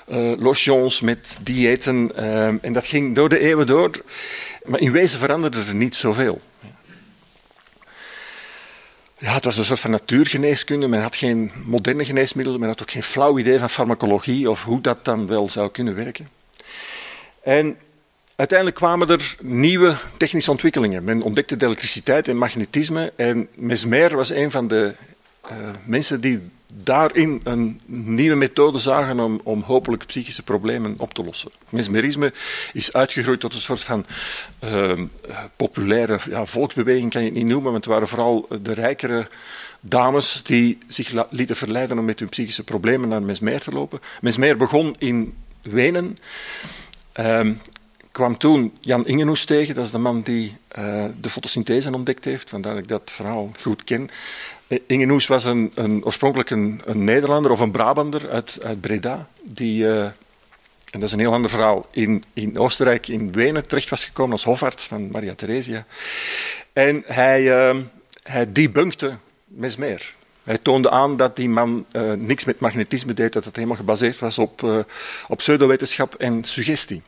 uh, 0.08 0.34
lotions, 0.38 1.02
met 1.02 1.38
diëten. 1.42 2.16
en 2.62 2.74
dat 2.74 2.86
ging 2.86 3.16
door 3.16 3.30
de 3.30 3.40
eeuwen 3.40 3.68
door. 3.68 3.92
Maar 4.66 4.80
in 4.80 4.92
wezen 4.92 5.20
veranderde 5.20 5.64
er 5.68 5.76
niet 5.76 5.96
zoveel. 5.96 6.42
Ja, 9.18 9.34
het 9.34 9.44
was 9.44 9.58
een 9.58 9.66
soort 9.66 9.80
van 9.80 9.92
natuurgeneeskunde. 9.92 10.88
Men 10.88 11.02
had 11.02 11.16
geen 11.16 11.52
moderne 11.66 12.06
geneesmiddelen, 12.06 12.60
men 12.60 12.70
had 12.70 12.82
ook 12.82 12.92
geen 12.92 13.04
flauw 13.04 13.38
idee 13.38 13.60
van 13.60 13.70
farmacologie 13.70 14.50
of 14.50 14.64
hoe 14.64 14.82
dat 14.82 15.06
dan 15.06 15.28
wel 15.28 15.50
zou 15.50 15.70
kunnen 15.70 15.96
werken. 15.96 16.30
En 17.44 17.78
Uiteindelijk 18.36 18.78
kwamen 18.78 19.08
er 19.08 19.36
nieuwe 19.42 19.96
technische 20.18 20.52
ontwikkelingen. 20.52 21.04
Men 21.04 21.22
ontdekte 21.22 21.58
de 21.58 21.66
elektriciteit 21.66 22.28
en 22.28 22.38
magnetisme. 22.38 23.14
En 23.16 23.48
Mesmer 23.56 24.16
was 24.16 24.30
een 24.30 24.52
van 24.52 24.68
de 24.68 24.94
uh, 25.46 25.52
mensen 25.86 26.22
die 26.22 26.40
daarin 26.82 27.42
een 27.44 27.82
nieuwe 27.86 28.36
methode 28.36 28.78
zagen 28.78 29.20
om, 29.20 29.42
om 29.44 29.62
hopelijk 29.62 30.06
psychische 30.06 30.44
problemen 30.44 30.96
op 30.98 31.14
te 31.14 31.24
lossen. 31.24 31.52
Mesmerisme 31.70 32.34
is 32.74 32.94
uitgegroeid 32.94 33.40
tot 33.40 33.54
een 33.54 33.62
soort 33.62 33.84
van 33.84 34.06
uh, 34.64 35.00
populaire 35.56 36.20
ja, 36.30 36.46
volksbeweging, 36.46 37.12
kan 37.12 37.22
je 37.22 37.28
het 37.28 37.38
niet 37.38 37.48
noemen, 37.48 37.72
maar 37.72 37.80
het 37.82 37.90
waren 37.90 38.08
vooral 38.08 38.48
de 38.62 38.74
rijkere 38.74 39.30
dames 39.82 40.44
die 40.44 40.78
zich 40.88 41.30
lieten 41.30 41.56
verleiden 41.56 42.00
om 42.00 42.06
met 42.06 42.20
hun 42.20 42.30
psychische 42.30 42.64
problemen 42.64 43.10
naar 43.10 43.22
Mesmer 43.22 43.62
te 43.62 43.72
lopen. 43.72 44.00
Mesmer 44.22 44.58
begon 44.58 44.96
in 44.98 45.34
Wenen. 45.62 46.18
Um, 47.20 47.62
kwam 48.14 48.38
toen 48.38 48.78
Jan 48.82 49.08
Ingenhoes 49.08 49.46
tegen, 49.46 49.76
dat 49.76 49.86
is 49.86 49.92
de 49.92 49.98
man 49.98 50.22
die 50.22 50.58
uh, 50.78 51.06
de 51.22 51.30
fotosynthese 51.30 51.94
ontdekt 51.94 52.26
heeft, 52.26 52.50
vandaar 52.50 52.74
dat 52.74 52.84
ik 52.84 52.90
dat 52.90 53.12
verhaal 53.12 53.52
goed 53.62 53.84
ken. 53.84 54.10
Uh, 54.74 54.80
Ingenhoes 54.88 55.28
was 55.28 55.46
een, 55.46 55.72
een, 55.76 56.06
oorspronkelijk 56.06 56.50
een, 56.50 56.82
Nederlander 56.94 57.52
of 57.52 57.60
een 57.60 57.72
Brabander 57.72 58.30
uit, 58.30 58.60
uit 58.64 58.82
Breda, 58.82 59.28
die, 59.44 59.84
uh, 59.84 60.04
en 60.04 61.00
dat 61.00 61.04
is 61.04 61.12
een 61.12 61.20
heel 61.20 61.34
ander 61.34 61.50
verhaal, 61.50 61.88
in, 61.92 62.24
in 62.34 62.60
Oostenrijk, 62.60 63.08
in 63.08 63.32
Wenen 63.32 63.68
terecht 63.68 63.90
was 63.90 64.06
gekomen 64.06 64.32
als 64.32 64.44
hofarts 64.44 64.84
van 64.86 65.12
Maria 65.12 65.34
Theresia. 65.36 65.86
En 66.74 67.04
hij, 67.06 67.44
hij 68.24 68.52
debunkte 68.52 69.18
Mesmer. 69.46 70.14
Hij 70.44 70.58
toonde 70.58 70.90
aan 70.90 71.18
dat 71.18 71.36
die 71.36 71.50
man 71.50 71.86
niks 72.18 72.44
met 72.44 72.60
magnetisme 72.60 73.14
deed, 73.14 73.34
dat 73.34 73.46
het 73.46 73.56
helemaal 73.56 73.78
gebaseerd 73.78 74.20
was 74.20 74.38
op, 74.38 74.86
op 75.28 75.38
pseudowetenschap 75.38 76.16
en 76.16 76.44
suggestie. 76.44 77.02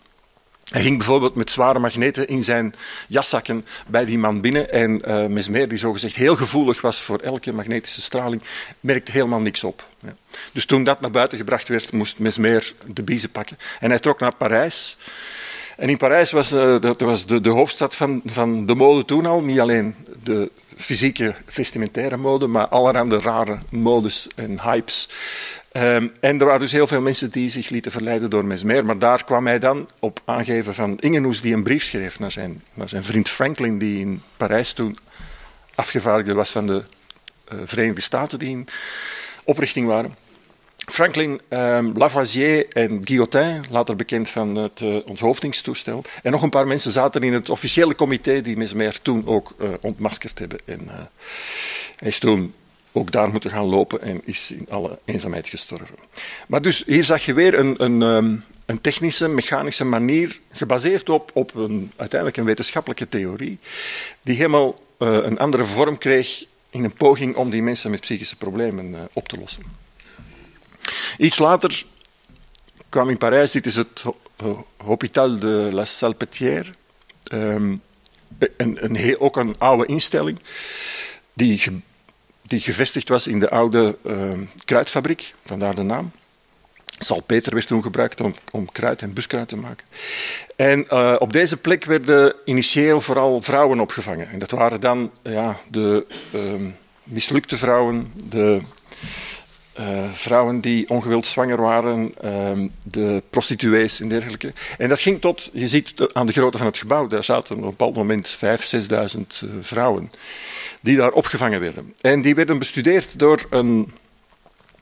Hij 0.71 0.81
ging 0.81 0.97
bijvoorbeeld 0.97 1.35
met 1.35 1.51
zware 1.51 1.79
magneten 1.79 2.27
in 2.27 2.43
zijn 2.43 2.75
jaszakken 3.07 3.65
bij 3.87 4.05
die 4.05 4.17
man 4.17 4.41
binnen. 4.41 4.71
En 4.71 5.01
uh, 5.07 5.25
Mesmer, 5.25 5.67
die 5.67 5.77
zogezegd 5.77 6.15
heel 6.15 6.35
gevoelig 6.35 6.81
was 6.81 7.01
voor 7.01 7.19
elke 7.19 7.53
magnetische 7.53 8.01
straling, 8.01 8.41
merkte 8.79 9.11
helemaal 9.11 9.39
niks 9.39 9.63
op. 9.63 9.87
Ja. 9.99 10.15
Dus 10.51 10.65
toen 10.65 10.83
dat 10.83 11.01
naar 11.01 11.11
buiten 11.11 11.37
gebracht 11.37 11.67
werd, 11.67 11.91
moest 11.91 12.19
Mesmer 12.19 12.73
de 12.85 13.03
biezen 13.03 13.31
pakken. 13.31 13.57
En 13.79 13.89
hij 13.89 13.99
trok 13.99 14.19
naar 14.19 14.35
Parijs. 14.35 14.97
En 15.77 15.89
in 15.89 15.97
Parijs 15.97 16.31
was, 16.31 16.53
uh, 16.53 16.79
dat 16.79 17.01
was 17.01 17.25
de, 17.25 17.41
de, 17.41 17.49
hoofdstad 17.49 17.95
van, 17.95 18.21
van 18.25 18.65
de 18.65 18.75
mode 18.75 19.05
toen 19.05 19.25
al. 19.25 19.41
Niet 19.41 19.59
alleen 19.59 19.95
de 20.25 20.51
fysieke 20.75 21.35
vestimentaire 21.45 22.17
mode, 22.17 22.47
maar 22.47 22.67
allerhande 22.67 23.19
rare 23.19 23.57
modes 23.69 24.27
en 24.35 24.61
hypes. 24.61 25.09
Um, 25.73 26.11
en 26.19 26.39
er 26.39 26.45
waren 26.45 26.59
dus 26.59 26.71
heel 26.71 26.87
veel 26.87 27.01
mensen 27.01 27.29
die 27.29 27.49
zich 27.49 27.69
lieten 27.69 27.91
verleiden 27.91 28.29
door 28.29 28.45
Mesmer. 28.45 28.85
Maar 28.85 28.99
daar 28.99 29.23
kwam 29.23 29.47
hij 29.47 29.59
dan 29.59 29.89
op 29.99 30.21
aangeven 30.25 30.73
van 30.73 30.97
Ingenhoes, 30.99 31.41
die 31.41 31.53
een 31.53 31.63
brief 31.63 31.83
schreef 31.83 32.19
naar 32.19 32.31
zijn, 32.31 32.63
naar 32.73 32.89
zijn 32.89 33.03
vriend 33.03 33.29
Franklin, 33.29 33.77
die 33.77 33.99
in 33.99 34.21
Parijs 34.37 34.73
toen 34.73 34.97
afgevaardigde 35.75 36.33
was 36.33 36.51
van 36.51 36.67
de 36.67 36.83
uh, 37.53 37.59
Verenigde 37.63 38.01
Staten, 38.01 38.39
die 38.39 38.49
in 38.49 38.67
oprichting 39.43 39.87
waren. 39.87 40.15
Franklin, 40.85 41.41
um, 41.49 41.91
Lavoisier 41.97 42.67
en 42.69 43.01
Guillotin, 43.03 43.63
later 43.69 43.95
bekend 43.95 44.29
van 44.29 44.55
het 44.55 44.81
uh, 44.81 44.97
onthoofdingstoestel. 45.05 46.03
En 46.23 46.31
nog 46.31 46.41
een 46.41 46.49
paar 46.49 46.67
mensen 46.67 46.91
zaten 46.91 47.21
in 47.21 47.33
het 47.33 47.49
officiële 47.49 47.95
comité 47.95 48.41
die 48.41 48.57
Mesmer 48.57 49.01
toen 49.01 49.27
ook 49.27 49.55
uh, 49.59 49.69
ontmaskerd 49.81 50.39
hebben. 50.39 50.59
En 50.65 50.81
uh, 50.81 50.93
hij 51.95 52.07
is 52.07 52.19
toen 52.19 52.53
ook 52.91 53.11
daar 53.11 53.29
moeten 53.29 53.51
gaan 53.51 53.65
lopen 53.65 54.01
en 54.01 54.21
is 54.25 54.51
in 54.51 54.65
alle 54.69 54.99
eenzaamheid 55.05 55.47
gestorven. 55.47 55.95
Maar 56.47 56.61
dus 56.61 56.83
hier 56.85 57.03
zag 57.03 57.25
je 57.25 57.33
weer 57.33 57.59
een, 57.59 57.83
een, 57.83 58.01
um, 58.01 58.43
een 58.65 58.81
technische, 58.81 59.27
mechanische 59.27 59.85
manier, 59.85 60.39
gebaseerd 60.51 61.09
op, 61.09 61.31
op 61.33 61.55
een, 61.55 61.91
uiteindelijk 61.95 62.39
een 62.39 62.45
wetenschappelijke 62.45 63.09
theorie, 63.09 63.57
die 64.21 64.35
helemaal 64.35 64.79
een 64.97 65.37
andere 65.37 65.65
vorm 65.65 65.97
kreeg 65.97 66.45
in 66.69 66.83
een 66.83 66.93
poging 66.93 67.35
om 67.35 67.49
die 67.49 67.61
mensen 67.61 67.91
met 67.91 67.99
psychische 67.99 68.35
problemen 68.35 69.09
op 69.13 69.27
te 69.27 69.37
lossen. 69.37 69.84
Iets 71.17 71.37
later 71.37 71.85
kwam 72.89 73.09
in 73.09 73.17
Parijs, 73.17 73.51
dit 73.51 73.65
is 73.65 73.75
het 73.75 74.03
Hôpital 74.77 75.39
de 75.39 75.69
la 75.71 75.85
Salpêtrière, 75.85 76.67
um, 77.33 77.81
een, 78.57 78.77
een, 78.83 79.19
ook 79.19 79.37
een 79.37 79.55
oude 79.57 79.85
instelling, 79.85 80.39
die, 81.33 81.83
die 82.41 82.59
gevestigd 82.59 83.09
was 83.09 83.27
in 83.27 83.39
de 83.39 83.49
oude 83.49 83.97
uh, 84.03 84.33
kruidfabriek, 84.65 85.33
vandaar 85.43 85.75
de 85.75 85.83
naam. 85.83 86.11
Salpeter 86.99 87.53
werd 87.53 87.67
toen 87.67 87.81
gebruikt 87.81 88.21
om, 88.21 88.35
om 88.51 88.71
kruid 88.71 89.01
en 89.01 89.13
buskruid 89.13 89.47
te 89.47 89.55
maken. 89.55 89.85
En 90.55 90.85
uh, 90.91 91.15
op 91.19 91.33
deze 91.33 91.57
plek 91.57 91.85
werden 91.85 92.35
initieel 92.45 93.01
vooral 93.01 93.41
vrouwen 93.41 93.79
opgevangen. 93.79 94.29
En 94.29 94.39
dat 94.39 94.51
waren 94.51 94.79
dan 94.79 95.11
ja, 95.23 95.59
de 95.69 96.05
uh, 96.31 96.71
mislukte 97.03 97.57
vrouwen, 97.57 98.13
de 98.23 98.61
uh, 99.79 100.11
vrouwen 100.11 100.61
die 100.61 100.89
ongewild 100.89 101.25
zwanger 101.25 101.61
waren, 101.61 102.13
uh, 102.23 102.69
de 102.83 103.23
prostituees 103.29 103.99
en 103.99 104.07
dergelijke. 104.07 104.53
En 104.77 104.89
dat 104.89 104.99
ging 104.99 105.21
tot, 105.21 105.49
je 105.53 105.67
ziet 105.67 105.93
aan 106.13 106.25
de 106.25 106.31
grootte 106.31 106.57
van 106.57 106.67
het 106.67 106.77
gebouw, 106.77 107.07
daar 107.07 107.23
zaten 107.23 107.55
op 107.55 107.63
een 107.63 107.69
bepaald 107.69 107.95
moment 107.95 108.37
5.000, 108.37 108.41
6.000 108.41 109.21
uh, 109.43 109.49
vrouwen 109.61 110.11
die 110.79 110.97
daar 110.97 111.11
opgevangen 111.11 111.59
werden. 111.59 111.93
En 111.99 112.21
die 112.21 112.35
werden 112.35 112.59
bestudeerd 112.59 113.19
door 113.19 113.45
een, 113.49 113.91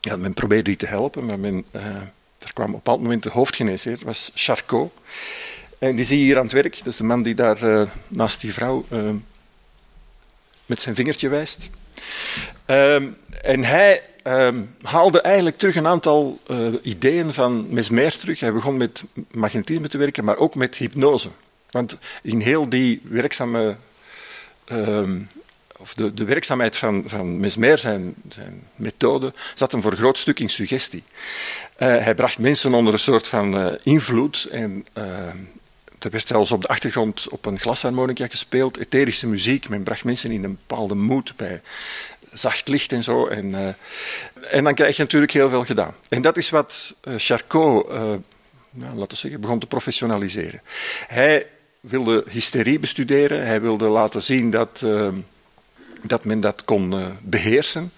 ja, 0.00 0.16
men 0.16 0.34
probeerde 0.34 0.62
die 0.62 0.76
te 0.76 0.86
helpen, 0.86 1.26
maar 1.26 1.38
men, 1.38 1.64
er 1.72 2.52
kwam 2.52 2.66
op 2.66 2.72
een 2.72 2.72
bepaald 2.72 3.02
moment 3.02 3.22
de 3.22 3.30
hoofdgeneesheer, 3.30 3.98
was 4.02 4.30
Charcot. 4.34 4.92
En 5.78 5.96
die 5.96 6.04
zie 6.04 6.18
je 6.18 6.24
hier 6.24 6.36
aan 6.36 6.42
het 6.42 6.52
werk, 6.52 6.78
dat 6.78 6.86
is 6.86 6.96
de 6.96 7.04
man 7.04 7.22
die 7.22 7.34
daar 7.34 7.88
naast 8.08 8.40
die 8.40 8.52
vrouw 8.52 8.84
met 10.66 10.80
zijn 10.80 10.94
vingertje 10.94 11.28
wijst. 11.28 11.70
Um, 12.66 13.16
en 13.42 13.64
hij 13.64 14.02
um, 14.24 14.74
haalde 14.82 15.20
eigenlijk 15.20 15.58
terug 15.58 15.76
een 15.76 15.86
aantal 15.86 16.38
uh, 16.46 16.74
ideeën 16.82 17.32
van 17.32 17.66
Mesmer 17.68 18.18
terug. 18.18 18.40
Hij 18.40 18.52
begon 18.52 18.76
met 18.76 19.04
magnetisme 19.30 19.88
te 19.88 19.98
werken, 19.98 20.24
maar 20.24 20.36
ook 20.36 20.54
met 20.54 20.76
hypnose. 20.76 21.28
Want 21.70 21.98
in 22.22 22.40
heel 22.40 22.68
die 22.68 23.00
werkzame, 23.02 23.76
um, 24.72 25.28
of 25.78 25.94
de, 25.94 26.14
de, 26.14 26.24
werkzaamheid 26.24 26.76
van, 26.76 27.02
van 27.06 27.40
Mesmer, 27.40 27.78
zijn, 27.78 28.14
zijn, 28.28 28.62
methode, 28.76 29.32
zat 29.54 29.72
hem 29.72 29.82
voor 29.82 29.90
een 29.90 29.98
groot 29.98 30.18
stuk 30.18 30.40
in 30.40 30.50
suggestie. 30.50 31.04
Uh, 31.78 31.96
hij 31.96 32.14
bracht 32.14 32.38
mensen 32.38 32.74
onder 32.74 32.92
een 32.92 32.98
soort 32.98 33.28
van 33.28 33.66
uh, 33.66 33.72
invloed 33.82 34.48
en 34.50 34.86
er 36.04 36.10
werd 36.10 36.26
zelfs 36.26 36.52
op 36.52 36.60
de 36.60 36.68
achtergrond 36.68 37.28
op 37.28 37.46
een 37.46 37.58
glasharmonica 37.58 38.26
gespeeld, 38.26 38.76
etherische 38.76 39.26
muziek. 39.26 39.68
Men 39.68 39.82
bracht 39.82 40.04
mensen 40.04 40.30
in 40.30 40.44
een 40.44 40.58
bepaalde 40.66 40.94
moed 40.94 41.32
bij 41.36 41.62
zacht 42.34 42.68
licht 42.68 42.92
en 42.92 43.02
zo. 43.02 43.26
En, 43.26 43.46
uh, 43.46 43.68
en 44.50 44.64
dan 44.64 44.74
krijg 44.74 44.96
je 44.96 45.02
natuurlijk 45.02 45.32
heel 45.32 45.48
veel 45.48 45.64
gedaan. 45.64 45.94
En 46.08 46.22
dat 46.22 46.36
is 46.36 46.50
wat 46.50 46.94
uh, 47.04 47.14
Charcot, 47.16 47.88
nou, 48.70 48.94
laten 48.94 49.08
we 49.08 49.16
zeggen, 49.16 49.40
begon 49.40 49.58
te 49.58 49.66
professionaliseren. 49.66 50.62
Hij 51.06 51.46
wilde 51.80 52.24
hysterie 52.30 52.78
bestuderen, 52.78 53.46
hij 53.46 53.60
wilde 53.60 53.88
laten 53.88 54.22
zien 54.22 54.50
dat, 54.50 54.86
dat 56.02 56.24
men 56.24 56.40
dat 56.40 56.64
kon 56.64 57.14
beheersen. 57.22 57.92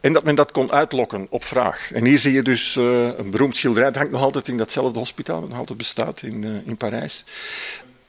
En 0.00 0.12
dat 0.12 0.24
men 0.24 0.34
dat 0.34 0.50
kon 0.50 0.72
uitlokken 0.72 1.26
op 1.30 1.44
vraag. 1.44 1.92
En 1.92 2.04
hier 2.04 2.18
zie 2.18 2.32
je 2.32 2.42
dus 2.42 2.76
een 2.76 3.30
beroemd 3.30 3.56
schilderij. 3.56 3.86
Het 3.86 3.96
hangt 3.96 4.12
nog 4.12 4.22
altijd 4.22 4.48
in 4.48 4.56
datzelfde 4.56 4.98
hospitaal, 4.98 5.40
dat 5.40 5.48
nog 5.48 5.58
altijd 5.58 5.78
bestaat 5.78 6.22
in, 6.22 6.62
in 6.66 6.76
Parijs. 6.76 7.24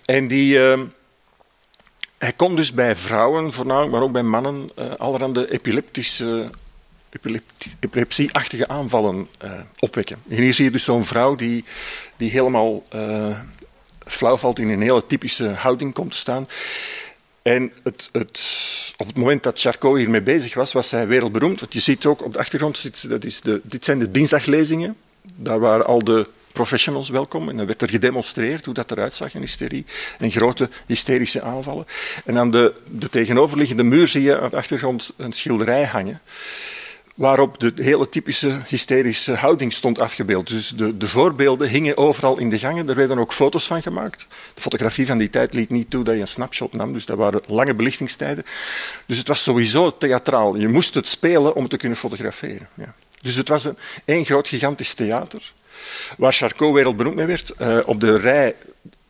En 0.06 0.28
die, 0.28 0.60
hij 2.20 2.34
kon 2.34 2.56
dus 2.56 2.74
bij 2.74 2.96
vrouwen 2.96 3.54
voornamelijk, 3.54 3.92
maar 3.92 4.02
ook 4.02 4.12
bij 4.12 4.24
mannen, 4.24 4.70
uh, 4.80 4.94
allerhande 4.98 5.52
epileptische, 5.52 6.50
epilepsieachtige 7.80 8.68
aanvallen 8.68 9.28
uh, 9.44 9.52
opwekken. 9.80 10.18
En 10.30 10.42
hier 10.42 10.54
zie 10.54 10.66
je 10.66 10.72
dus 10.72 10.84
zo'n 10.84 11.06
vrouw 11.06 11.36
die, 11.36 11.64
die 12.18 12.30
helemaal 12.30 12.84
uh, 12.96 13.40
flauw 14.06 14.38
valt 14.38 14.60
in 14.60 14.70
een 14.70 14.82
hele 14.82 15.06
typische 15.06 15.48
houding 15.48 15.94
komt 15.94 16.12
te 16.12 16.18
staan. 16.18 16.48
En 17.42 17.72
het, 17.84 18.10
het, 18.12 18.42
op 18.98 19.08
het 19.08 19.18
moment 19.18 19.44
dat 19.44 19.60
Charcot 19.60 19.98
hiermee 19.98 20.22
bezig 20.22 20.54
was, 20.54 20.72
was 20.72 20.92
hij 20.92 21.08
wereldberoemd. 21.08 21.60
Want 21.60 21.74
je 21.74 21.80
ziet 21.80 22.06
ook 22.06 22.24
op 22.24 22.34
de 22.34 22.40
achtergrond, 22.40 23.10
dat 23.10 23.24
is 23.24 23.42
de, 23.42 23.62
dit 23.64 23.86
zijn 23.86 24.00
de 24.00 24.12
dinsdaglezingen. 24.12 24.98
Daar 25.36 25.60
waren 25.60 25.86
al 25.86 26.04
de 26.04 26.28
professionals 26.60 27.10
welkom. 27.10 27.50
En 27.50 27.58
dan 27.58 27.66
werd 27.66 27.82
er 27.82 27.90
gedemonstreerd 27.90 28.66
hoe 28.66 28.74
dat 28.74 28.92
eruit 28.92 29.16
zag, 29.16 29.34
een 29.34 29.42
hysterie. 29.42 29.86
En 30.18 30.32
grote 30.32 30.70
hysterische 30.86 31.42
aanvallen. 31.42 31.86
En 32.26 32.38
aan 32.38 32.52
de, 32.52 32.74
de 32.92 33.10
tegenoverliggende 33.10 33.84
muur 33.84 34.08
zie 34.08 34.22
je 34.22 34.40
aan 34.40 34.50
de 34.50 34.56
achtergrond 34.56 35.14
een 35.18 35.32
schilderij 35.32 35.86
hangen. 35.86 36.22
Waarop 37.16 37.60
de 37.60 37.72
hele 37.76 38.10
typische 38.10 38.62
hysterische 38.68 39.36
houding 39.36 39.74
stond 39.74 40.00
afgebeeld. 40.00 40.48
Dus 40.48 40.70
de, 40.70 40.98
de 40.98 41.08
voorbeelden 41.08 41.70
hingen 41.70 41.98
overal 41.98 42.38
in 42.38 42.50
de 42.50 42.60
gangen. 42.60 42.90
Er 42.90 42.96
werden 42.96 43.20
ook 43.20 43.34
foto's 43.34 43.68
van 43.68 43.82
gemaakt. 43.82 44.28
De 44.54 44.62
fotografie 44.62 45.06
van 45.06 45.18
die 45.18 45.30
tijd 45.30 45.54
liet 45.54 45.70
niet 45.70 45.90
toe 45.90 46.04
dat 46.04 46.16
je 46.16 46.22
een 46.22 46.28
snapshot 46.28 46.74
nam. 46.74 46.94
Dus 46.94 47.06
dat 47.06 47.18
waren 47.18 47.42
lange 47.48 47.74
belichtingstijden. 47.74 48.44
Dus 49.06 49.18
het 49.18 49.28
was 49.28 49.44
sowieso 49.44 49.98
theatraal. 49.98 50.58
Je 50.58 50.68
moest 50.68 50.94
het 50.94 51.08
spelen 51.08 51.56
om 51.56 51.68
te 51.68 51.78
kunnen 51.78 51.98
fotograferen. 51.98 52.68
Ja. 52.74 52.94
Dus 53.22 53.36
het 53.36 53.48
was 53.48 53.66
een 53.66 53.78
één 54.06 54.26
groot 54.26 54.48
gigantisch 54.48 54.94
theater 54.94 55.52
waar 56.18 56.34
Charcot 56.34 56.74
wereldberoemd 56.74 57.16
mee 57.16 57.26
werd. 57.26 57.54
Uh, 57.62 57.78
op 57.86 58.00
de 58.00 58.18
rij 58.18 58.56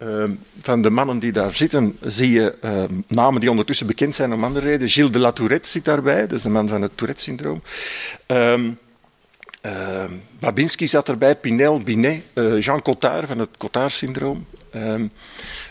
uh, 0.04 0.24
van 0.62 0.82
de 0.82 0.90
mannen 0.90 1.20
die 1.20 1.32
daar 1.32 1.54
zitten, 1.54 1.98
zie 2.02 2.32
je 2.32 2.56
uh, 2.64 2.84
namen 3.08 3.42
die 3.42 3.50
ondertussen 3.50 3.88
bekend 3.88 4.16
zijn 4.16 4.34
om 4.34 4.44
andere 4.44 4.66
redenen. 4.66 4.90
Gilles 4.90 5.12
de 5.12 5.20
La 5.20 5.32
Tourette 5.32 5.70
zit 5.70 5.86
daarbij, 5.86 6.22
dat 6.22 6.32
is 6.32 6.42
de 6.42 6.50
man 6.50 6.68
van 6.68 6.82
het 6.82 6.92
Tourette-syndroom. 6.96 7.62
Um, 8.28 8.80
Babinski 10.40 10.88
zat 10.88 11.10
erbij, 11.10 11.36
Pinel, 11.36 11.80
Binet, 11.80 12.22
Jean 12.60 12.82
Cotard 12.82 13.28
van 13.28 13.40
het 13.40 13.50
Cotard-syndroom. 13.58 14.46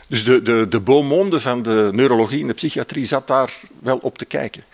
Dus 0.09 0.25
de, 0.25 0.43
de, 0.43 0.67
de 0.69 0.81
beaumonde 0.81 1.41
van 1.41 1.63
de 1.63 1.91
neurologie 1.93 2.41
en 2.41 2.47
de 2.47 2.55
psychiatrie 2.55 3.05
zat 3.05 3.27
daar 3.27 3.53
wel 3.81 3.99
op 4.03 4.19
te 4.19 4.25
kijken. 4.25 4.65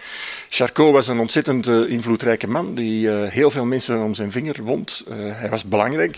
Charcot 0.57 0.93
was 0.93 1.09
een 1.09 1.19
ontzettend 1.19 1.67
uh, 1.67 1.91
invloedrijke 1.91 2.49
man 2.49 2.75
die 2.75 3.07
uh, 3.07 3.29
heel 3.29 3.51
veel 3.51 3.65
mensen 3.65 4.03
om 4.03 4.15
zijn 4.15 4.31
vinger 4.31 4.63
wond. 4.63 5.05
Uh, 5.09 5.15
hij 5.17 5.51
was 5.51 5.65
belangrijk. 5.65 6.17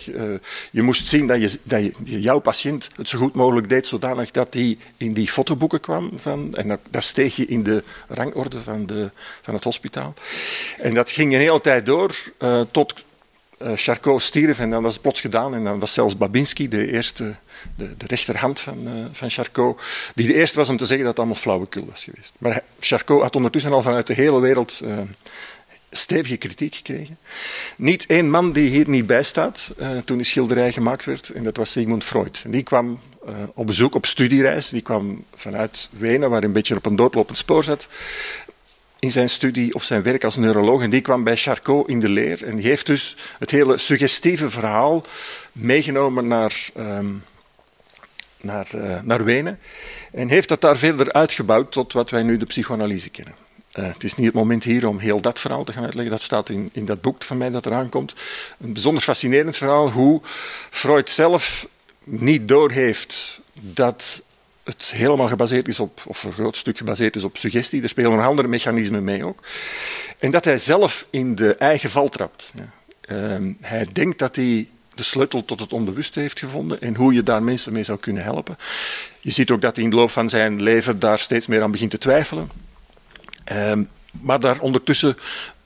je 0.70 0.83
moest 0.83 1.07
zien 1.07 1.27
dat, 1.27 1.40
je, 1.40 1.59
dat 1.62 1.83
je, 2.05 2.20
jouw 2.20 2.38
patiënt 2.38 2.90
het 2.96 3.09
zo 3.09 3.18
goed 3.18 3.35
mogelijk 3.35 3.68
deed, 3.68 3.87
zodanig 3.87 4.31
dat 4.31 4.55
hij 4.55 4.79
in 4.96 5.12
die 5.12 5.29
fotoboeken 5.29 5.81
kwam. 5.81 6.11
Van, 6.16 6.55
en 6.55 6.68
dat, 6.68 6.81
daar 6.90 7.03
steeg 7.03 7.37
je 7.37 7.46
in 7.46 7.62
de 7.62 7.85
rangorde 8.09 8.62
van, 8.62 8.87
de, 8.87 9.11
van 9.42 9.55
het 9.55 9.64
hospitaal. 9.64 10.14
En 10.79 10.94
dat 10.94 11.11
ging 11.11 11.33
een 11.33 11.40
hele 11.40 11.61
tijd 11.61 11.87
door 11.87 12.14
tot 12.70 12.94
Charcot 13.75 14.23
stierf 14.23 14.59
en 14.59 14.71
dan 14.71 14.83
was 14.83 14.92
het 14.92 15.03
plots 15.03 15.21
gedaan. 15.21 15.55
En 15.55 15.64
dan 15.64 15.79
was 15.79 15.92
zelfs 15.92 16.16
Babinski 16.16 16.69
de 16.69 16.92
eerste 16.92 17.35
de, 17.77 17.97
de 17.97 18.07
rechterhand 18.07 18.61
van, 18.61 18.79
uh, 18.88 19.05
van 19.12 19.31
Charcot, 19.31 19.81
die 20.14 20.27
de 20.27 20.35
eerste 20.35 20.59
was 20.59 20.69
om 20.69 20.77
te 20.77 20.87
zeggen 20.87 21.05
dat 21.05 21.09
het 21.09 21.19
allemaal 21.19 21.42
flauwekul 21.42 21.87
was 21.90 22.05
geweest. 22.05 22.33
Maar 22.38 22.62
Charcot 22.81 23.23
had 23.23 23.37
ondertussen 23.37 23.73
al 23.73 23.83
vanuit 23.83 24.07
de 24.07 24.14
hele 24.14 24.40
wereld 24.40 24.81
uh, 24.85 24.99
stevige 25.90 26.37
kritiek 26.37 26.75
gekregen. 26.75 27.19
Niet 27.77 28.07
één 28.07 28.31
man 28.31 28.53
die 28.53 28.69
hier 28.69 28.88
niet 28.88 29.07
bij 29.07 29.23
staat 29.23 29.71
toen 30.05 30.16
die 30.16 30.27
schilderij 30.27 30.73
gemaakt 30.73 31.05
werd, 31.05 31.31
en 31.31 31.42
dat 31.42 31.57
was 31.57 31.71
Sigmund 31.71 32.05
Freud. 32.05 32.42
En 32.45 32.51
die 32.51 32.62
kwam 32.62 33.01
op 33.55 33.66
bezoek 33.66 33.95
op 33.95 34.07
studiereis. 34.07 34.69
Die 34.69 34.81
kwam 34.81 35.25
vanuit 35.35 35.88
Wenen, 35.99 36.31
waar 36.31 36.38
hij 36.38 36.49
een 36.49 36.55
beetje 36.55 36.77
op 36.77 36.87
een 36.87 36.97
doodlopend 36.97 37.38
spoor 37.38 37.64
zat 37.64 37.88
in 38.99 39.11
zijn 39.11 39.29
studie 39.29 39.75
of 39.75 39.85
zijn 39.85 40.03
werk 40.03 40.25
als 40.25 40.37
neuroloog. 40.37 40.83
En 40.83 40.91
die 40.91 41.01
kwam 41.01 41.25
bij 41.25 41.37
Charcot 41.37 41.89
in 41.89 42.01
de 42.01 42.09
leer. 42.09 42.45
En 42.45 42.57
die 42.57 42.67
heeft 42.67 42.87
dus 42.87 43.17
het 43.39 43.51
hele 43.51 43.79
suggestieve 43.79 44.51
verhaal 44.51 45.05
meegenomen 45.53 46.27
naar, 46.27 46.69
ehm, 46.75 47.07
naar, 48.41 48.69
uh, 48.75 49.01
naar 49.03 49.25
Wenen. 49.25 49.59
En 50.13 50.29
heeft 50.29 50.49
dat 50.49 50.61
daar 50.61 50.77
verder 50.77 51.13
uitgebouwd 51.13 51.73
tot 51.73 51.93
wat 51.93 52.11
wij 52.11 52.23
nu 52.23 52.37
de 52.37 52.47
psychoanalyse 52.47 53.11
kennen. 53.11 53.35
Uh, 53.79 53.93
het 53.93 54.05
is 54.05 54.15
niet 54.15 54.27
het 54.27 54.35
moment 54.35 54.65
hier 54.65 54.89
om 54.89 54.99
heel 54.99 55.21
dat 55.21 55.41
verhaal 55.41 55.65
te 55.65 55.73
gaan 55.73 55.85
uitleggen. 55.85 56.13
Dat 56.13 56.23
staat 56.23 56.49
in, 56.49 56.71
in 56.73 56.85
dat 56.85 57.01
boek 57.01 57.23
van 57.23 57.37
mij 57.37 57.51
dat 57.51 57.67
eraan 57.67 57.89
komt. 57.89 58.15
Een 58.61 58.73
bijzonder 58.73 59.03
fascinerend 59.03 59.57
verhaal 59.57 59.91
hoe 59.91 60.21
Freud 60.71 61.11
zelf 61.11 61.69
niet 62.05 62.49
doorheeft 62.49 63.41
dat 63.53 64.23
het 64.66 64.92
helemaal 64.94 65.29
gebaseerd 65.29 65.68
is 65.68 65.81
op, 65.81 66.02
of 66.07 66.22
een 66.22 66.33
groot 66.33 66.57
stuk 66.57 66.76
gebaseerd 66.76 67.16
is 67.16 67.24
op 67.24 67.37
suggestie. 67.37 67.83
Er 67.83 67.88
spelen 67.88 68.11
nog 68.16 68.26
andere 68.26 68.48
mechanismen 68.48 69.05
mee 69.05 69.26
ook. 69.26 69.42
En 70.18 70.31
dat 70.31 70.44
hij 70.44 70.59
zelf 70.59 71.07
in 71.11 71.35
de 71.35 71.55
eigen 71.55 71.90
val 71.90 72.09
trapt. 72.09 72.52
Ja. 72.55 72.68
Uh, 73.09 73.55
hij 73.61 73.87
denkt 73.92 74.18
dat 74.18 74.37
hij 74.37 74.68
de 74.94 75.02
sleutel 75.02 75.44
tot 75.44 75.61
het 75.61 75.72
onbewuste 75.72 76.20
heeft 76.20 76.38
gevonden 76.38 76.81
en 76.81 76.96
hoe 76.96 77.14
je 77.14 77.22
daar 77.22 77.42
mensen 77.42 77.72
mee 77.72 77.85
zou 77.85 77.98
kunnen 77.98 78.22
helpen. 78.22 78.59
Je 79.20 79.31
ziet 79.31 79.50
ook 79.50 79.61
dat 79.61 79.74
hij 79.74 79.85
in 79.85 79.90
de 79.90 79.96
loop 79.96 80.11
van 80.11 80.29
zijn 80.29 80.62
leven 80.62 80.98
daar 80.98 81.18
steeds 81.18 81.46
meer 81.46 81.62
aan 81.62 81.70
begint 81.70 81.90
te 81.90 81.98
twijfelen. 81.98 82.50
Uh, 83.52 83.72
maar 84.11 84.40
daar 84.40 84.61
ondertussen 84.61 85.16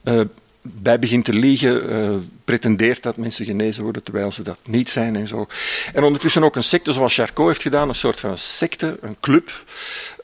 uh, 0.04 0.20
bij 0.62 0.98
begint 0.98 1.24
te 1.24 1.32
liegen, 1.32 1.92
uh, 1.92 2.16
pretendeert 2.44 3.02
dat 3.02 3.16
mensen 3.16 3.44
genezen 3.44 3.82
worden 3.82 4.02
terwijl 4.02 4.32
ze 4.32 4.42
dat 4.42 4.58
niet 4.64 4.90
zijn 4.90 5.16
en 5.16 5.28
zo. 5.28 5.46
En 5.92 6.04
ondertussen 6.04 6.44
ook 6.44 6.56
een 6.56 6.62
secte 6.62 6.92
zoals 6.92 7.14
Charcot 7.14 7.46
heeft 7.46 7.62
gedaan, 7.62 7.88
een 7.88 7.94
soort 7.94 8.20
van 8.20 8.38
secte, 8.38 8.98
een 9.00 9.16
club 9.20 9.64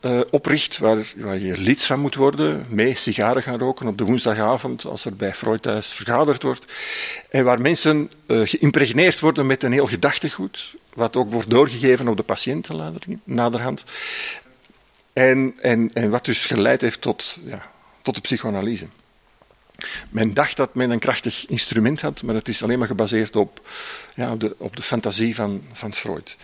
uh, 0.03 0.21
opricht 0.31 0.79
waar, 0.79 1.13
waar, 1.17 1.39
je 1.39 1.59
lid 1.59 1.83
van 1.83 2.01
moet 2.01 2.15
worden, 2.15 2.67
mee 2.69 2.97
sigaren 2.97 3.43
gaan 3.43 3.59
roken 3.59 3.87
op 3.87 3.99
de 3.99 4.05
woensdagavond 4.05 4.85
als 4.85 5.05
er 5.05 5.17
bij 5.17 5.35
Freud 5.35 5.63
thuis 5.63 5.95
vergaderd 5.95 6.43
wordt. 6.43 6.65
En 7.31 7.45
waar 7.45 7.61
mensen 7.61 8.11
uh, 8.27 8.41
geïmpregneerd 8.45 9.21
worden 9.21 9.47
met 9.47 9.63
een 9.63 9.73
heel 9.73 9.87
gedachtegoed, 9.87 10.75
wat 10.95 11.17
ook 11.17 11.31
wordt 11.31 11.51
doorgegeven 11.51 12.09
op 12.09 12.17
de 12.17 12.23
patiënten 12.23 12.95
naderhand. 13.25 13.85
En, 15.13 15.55
en, 15.61 15.91
en 15.93 16.11
wat 16.11 16.25
dus 16.25 16.47
geleid 16.47 16.81
heeft 16.81 17.01
tot, 17.01 17.39
ja, 17.45 17.71
tot 18.03 18.15
de 18.15 18.21
psychoanalyse. 18.21 18.87
Men 20.11 20.35
dacht 20.35 20.57
dat 20.57 20.75
men 20.75 20.91
een 20.91 20.99
krachtig 20.99 21.47
instrument 21.47 22.01
had, 22.01 22.23
maar 22.23 22.35
het 22.35 22.49
is 22.49 22.63
alleen 22.63 22.79
maar 22.79 22.87
gebaseerd 22.87 23.37
op, 23.37 23.69
ja, 24.15 24.33
op, 24.33 24.41
de, 24.41 24.55
op 24.59 24.77
de 24.77 24.83
fantasie 24.83 25.35
van, 25.35 25.63
van 25.73 25.93
Freud. 25.93 26.37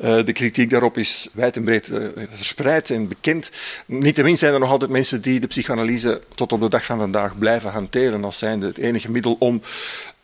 Uh, 0.00 0.24
de 0.24 0.32
kritiek 0.32 0.70
daarop 0.70 0.98
is 0.98 1.28
wijd 1.32 1.56
en 1.56 1.64
breed 1.64 1.88
uh, 1.88 2.08
verspreid 2.30 2.90
en 2.90 3.08
bekend. 3.08 3.50
Niettemin 3.86 4.38
zijn 4.38 4.52
er 4.52 4.60
nog 4.60 4.70
altijd 4.70 4.90
mensen 4.90 5.20
die 5.20 5.40
de 5.40 5.46
psychoanalyse 5.46 6.20
tot 6.34 6.52
op 6.52 6.60
de 6.60 6.68
dag 6.68 6.84
van 6.84 6.98
vandaag 6.98 7.38
blijven 7.38 7.70
hanteren 7.70 8.24
als 8.24 8.38
zijnde 8.38 8.66
het 8.66 8.78
enige 8.78 9.10
middel 9.10 9.36
om, 9.38 9.62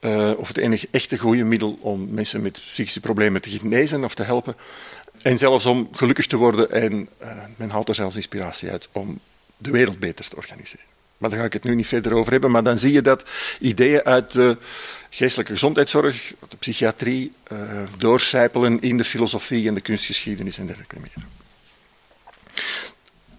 uh, 0.01 0.33
of 0.37 0.49
het 0.49 0.57
enige 0.57 0.89
echte 0.91 1.19
goede 1.19 1.45
middel 1.45 1.79
om 1.81 2.09
mensen 2.11 2.43
met 2.43 2.61
psychische 2.67 3.01
problemen 3.01 3.43
te 3.43 3.51
genezen 3.51 4.05
of 4.05 4.15
te 4.15 4.23
helpen. 4.23 4.57
En 5.23 5.39
zelfs 5.39 5.67
om 5.67 5.89
gelukkig 5.93 6.27
te 6.27 6.37
worden 6.37 6.71
en 6.71 7.09
men 7.57 7.71
haalt 7.71 7.89
er 7.89 7.95
zelfs 7.95 8.17
inspiratie 8.17 8.71
uit 8.71 8.89
om 8.93 9.21
de 9.57 9.71
wereld 9.71 9.99
beter 9.99 10.29
te 10.29 10.37
organiseren. 10.37 10.94
Maar 11.19 11.31
daar 11.31 11.39
ga 11.39 11.45
ik 11.45 11.53
het 11.53 11.65
nu 11.65 11.75
niet 11.75 11.87
verder 11.87 12.15
over 12.15 12.33
hebben. 12.33 12.51
Maar 12.51 12.63
dan 12.63 12.79
zie 12.79 12.93
je 12.93 13.03
dat 13.03 13.25
ideeën 13.61 14.03
uit 14.03 14.33
de 14.33 14.57
geestelijke 15.11 15.53
gezondheidszorg, 15.53 16.35
de 16.49 16.57
psychiatrie, 16.57 17.33
uh, 17.53 17.83
doorcijpelen 17.99 18.81
in 18.81 18.97
de 18.97 19.05
filosofie 19.05 19.69
en 19.69 19.75
de 19.75 19.81
kunstgeschiedenis 19.81 20.59
en 20.59 20.67
dergelijke 20.67 20.97
meer. 21.01 21.27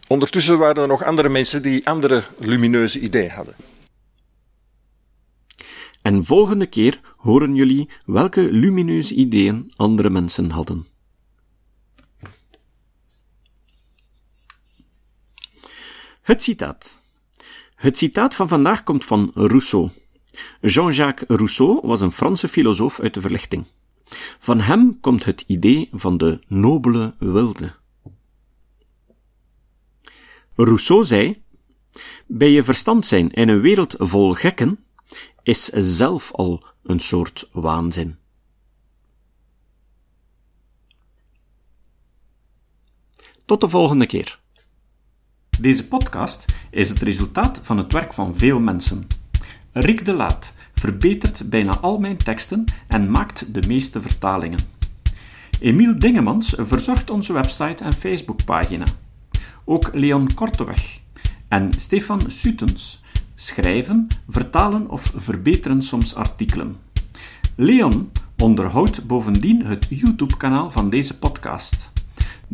Ondertussen 0.07 0.57
waren 0.57 0.81
er 0.81 0.87
nog 0.87 1.03
andere 1.03 1.29
mensen 1.29 1.61
die 1.61 1.87
andere 1.87 2.23
lumineuze 2.39 2.99
ideeën 2.99 3.29
hadden. 3.29 3.55
En 6.01 6.25
volgende 6.25 6.65
keer 6.65 6.99
horen 7.17 7.55
jullie 7.55 7.89
welke 8.05 8.41
lumineuze 8.41 9.13
ideeën 9.13 9.73
andere 9.75 10.09
mensen 10.09 10.49
hadden. 10.49 10.85
Het 16.21 16.43
citaat. 16.43 17.03
Het 17.75 17.97
citaat 17.97 18.35
van 18.35 18.47
vandaag 18.47 18.83
komt 18.83 19.05
van 19.05 19.31
Rousseau. 19.33 19.89
Jean-Jacques 20.61 21.37
Rousseau 21.37 21.79
was 21.87 22.01
een 22.01 22.11
Franse 22.11 22.47
filosoof 22.47 22.99
uit 22.99 23.13
de 23.13 23.21
verlichting. 23.21 23.65
Van 24.39 24.59
hem 24.59 24.99
komt 24.99 25.25
het 25.25 25.43
idee 25.47 25.89
van 25.91 26.17
de 26.17 26.39
nobele 26.47 27.15
wilde. 27.19 27.75
Rousseau 30.55 31.03
zei: 31.03 31.43
Bij 32.25 32.49
je 32.49 32.63
verstand 32.63 33.05
zijn 33.05 33.31
in 33.31 33.49
een 33.49 33.61
wereld 33.61 33.95
vol 33.97 34.33
gekken 34.33 34.85
is 35.43 35.65
zelf 35.73 36.31
al 36.31 36.65
een 36.83 36.99
soort 36.99 37.49
waanzin. 37.51 38.17
Tot 43.45 43.61
de 43.61 43.69
volgende 43.69 44.05
keer. 44.05 44.39
Deze 45.59 45.87
podcast 45.87 46.45
is 46.69 46.89
het 46.89 47.01
resultaat 47.01 47.59
van 47.63 47.77
het 47.77 47.93
werk 47.93 48.13
van 48.13 48.35
veel 48.35 48.59
mensen. 48.59 49.07
Rick 49.71 50.05
de 50.05 50.13
Laat 50.13 50.53
verbetert 50.73 51.49
bijna 51.49 51.77
al 51.77 51.99
mijn 51.99 52.17
teksten 52.17 52.63
en 52.87 53.11
maakt 53.11 53.53
de 53.53 53.67
meeste 53.67 54.01
vertalingen. 54.01 54.59
Emiel 55.59 55.99
Dingemans 55.99 56.55
verzorgt 56.57 57.09
onze 57.09 57.33
website 57.33 57.83
en 57.83 57.93
Facebookpagina. 57.93 58.85
Ook 59.65 59.89
Leon 59.93 60.33
Korteweg 60.33 60.99
en 61.47 61.71
Stefan 61.77 62.21
Sutens 62.27 63.03
schrijven, 63.35 64.07
vertalen 64.27 64.89
of 64.89 65.13
verbeteren 65.15 65.81
soms 65.81 66.15
artikelen. 66.15 66.75
Leon 67.55 68.11
onderhoudt 68.37 69.07
bovendien 69.07 69.65
het 69.65 69.85
YouTube-kanaal 69.89 70.71
van 70.71 70.89
deze 70.89 71.17
podcast. 71.17 71.93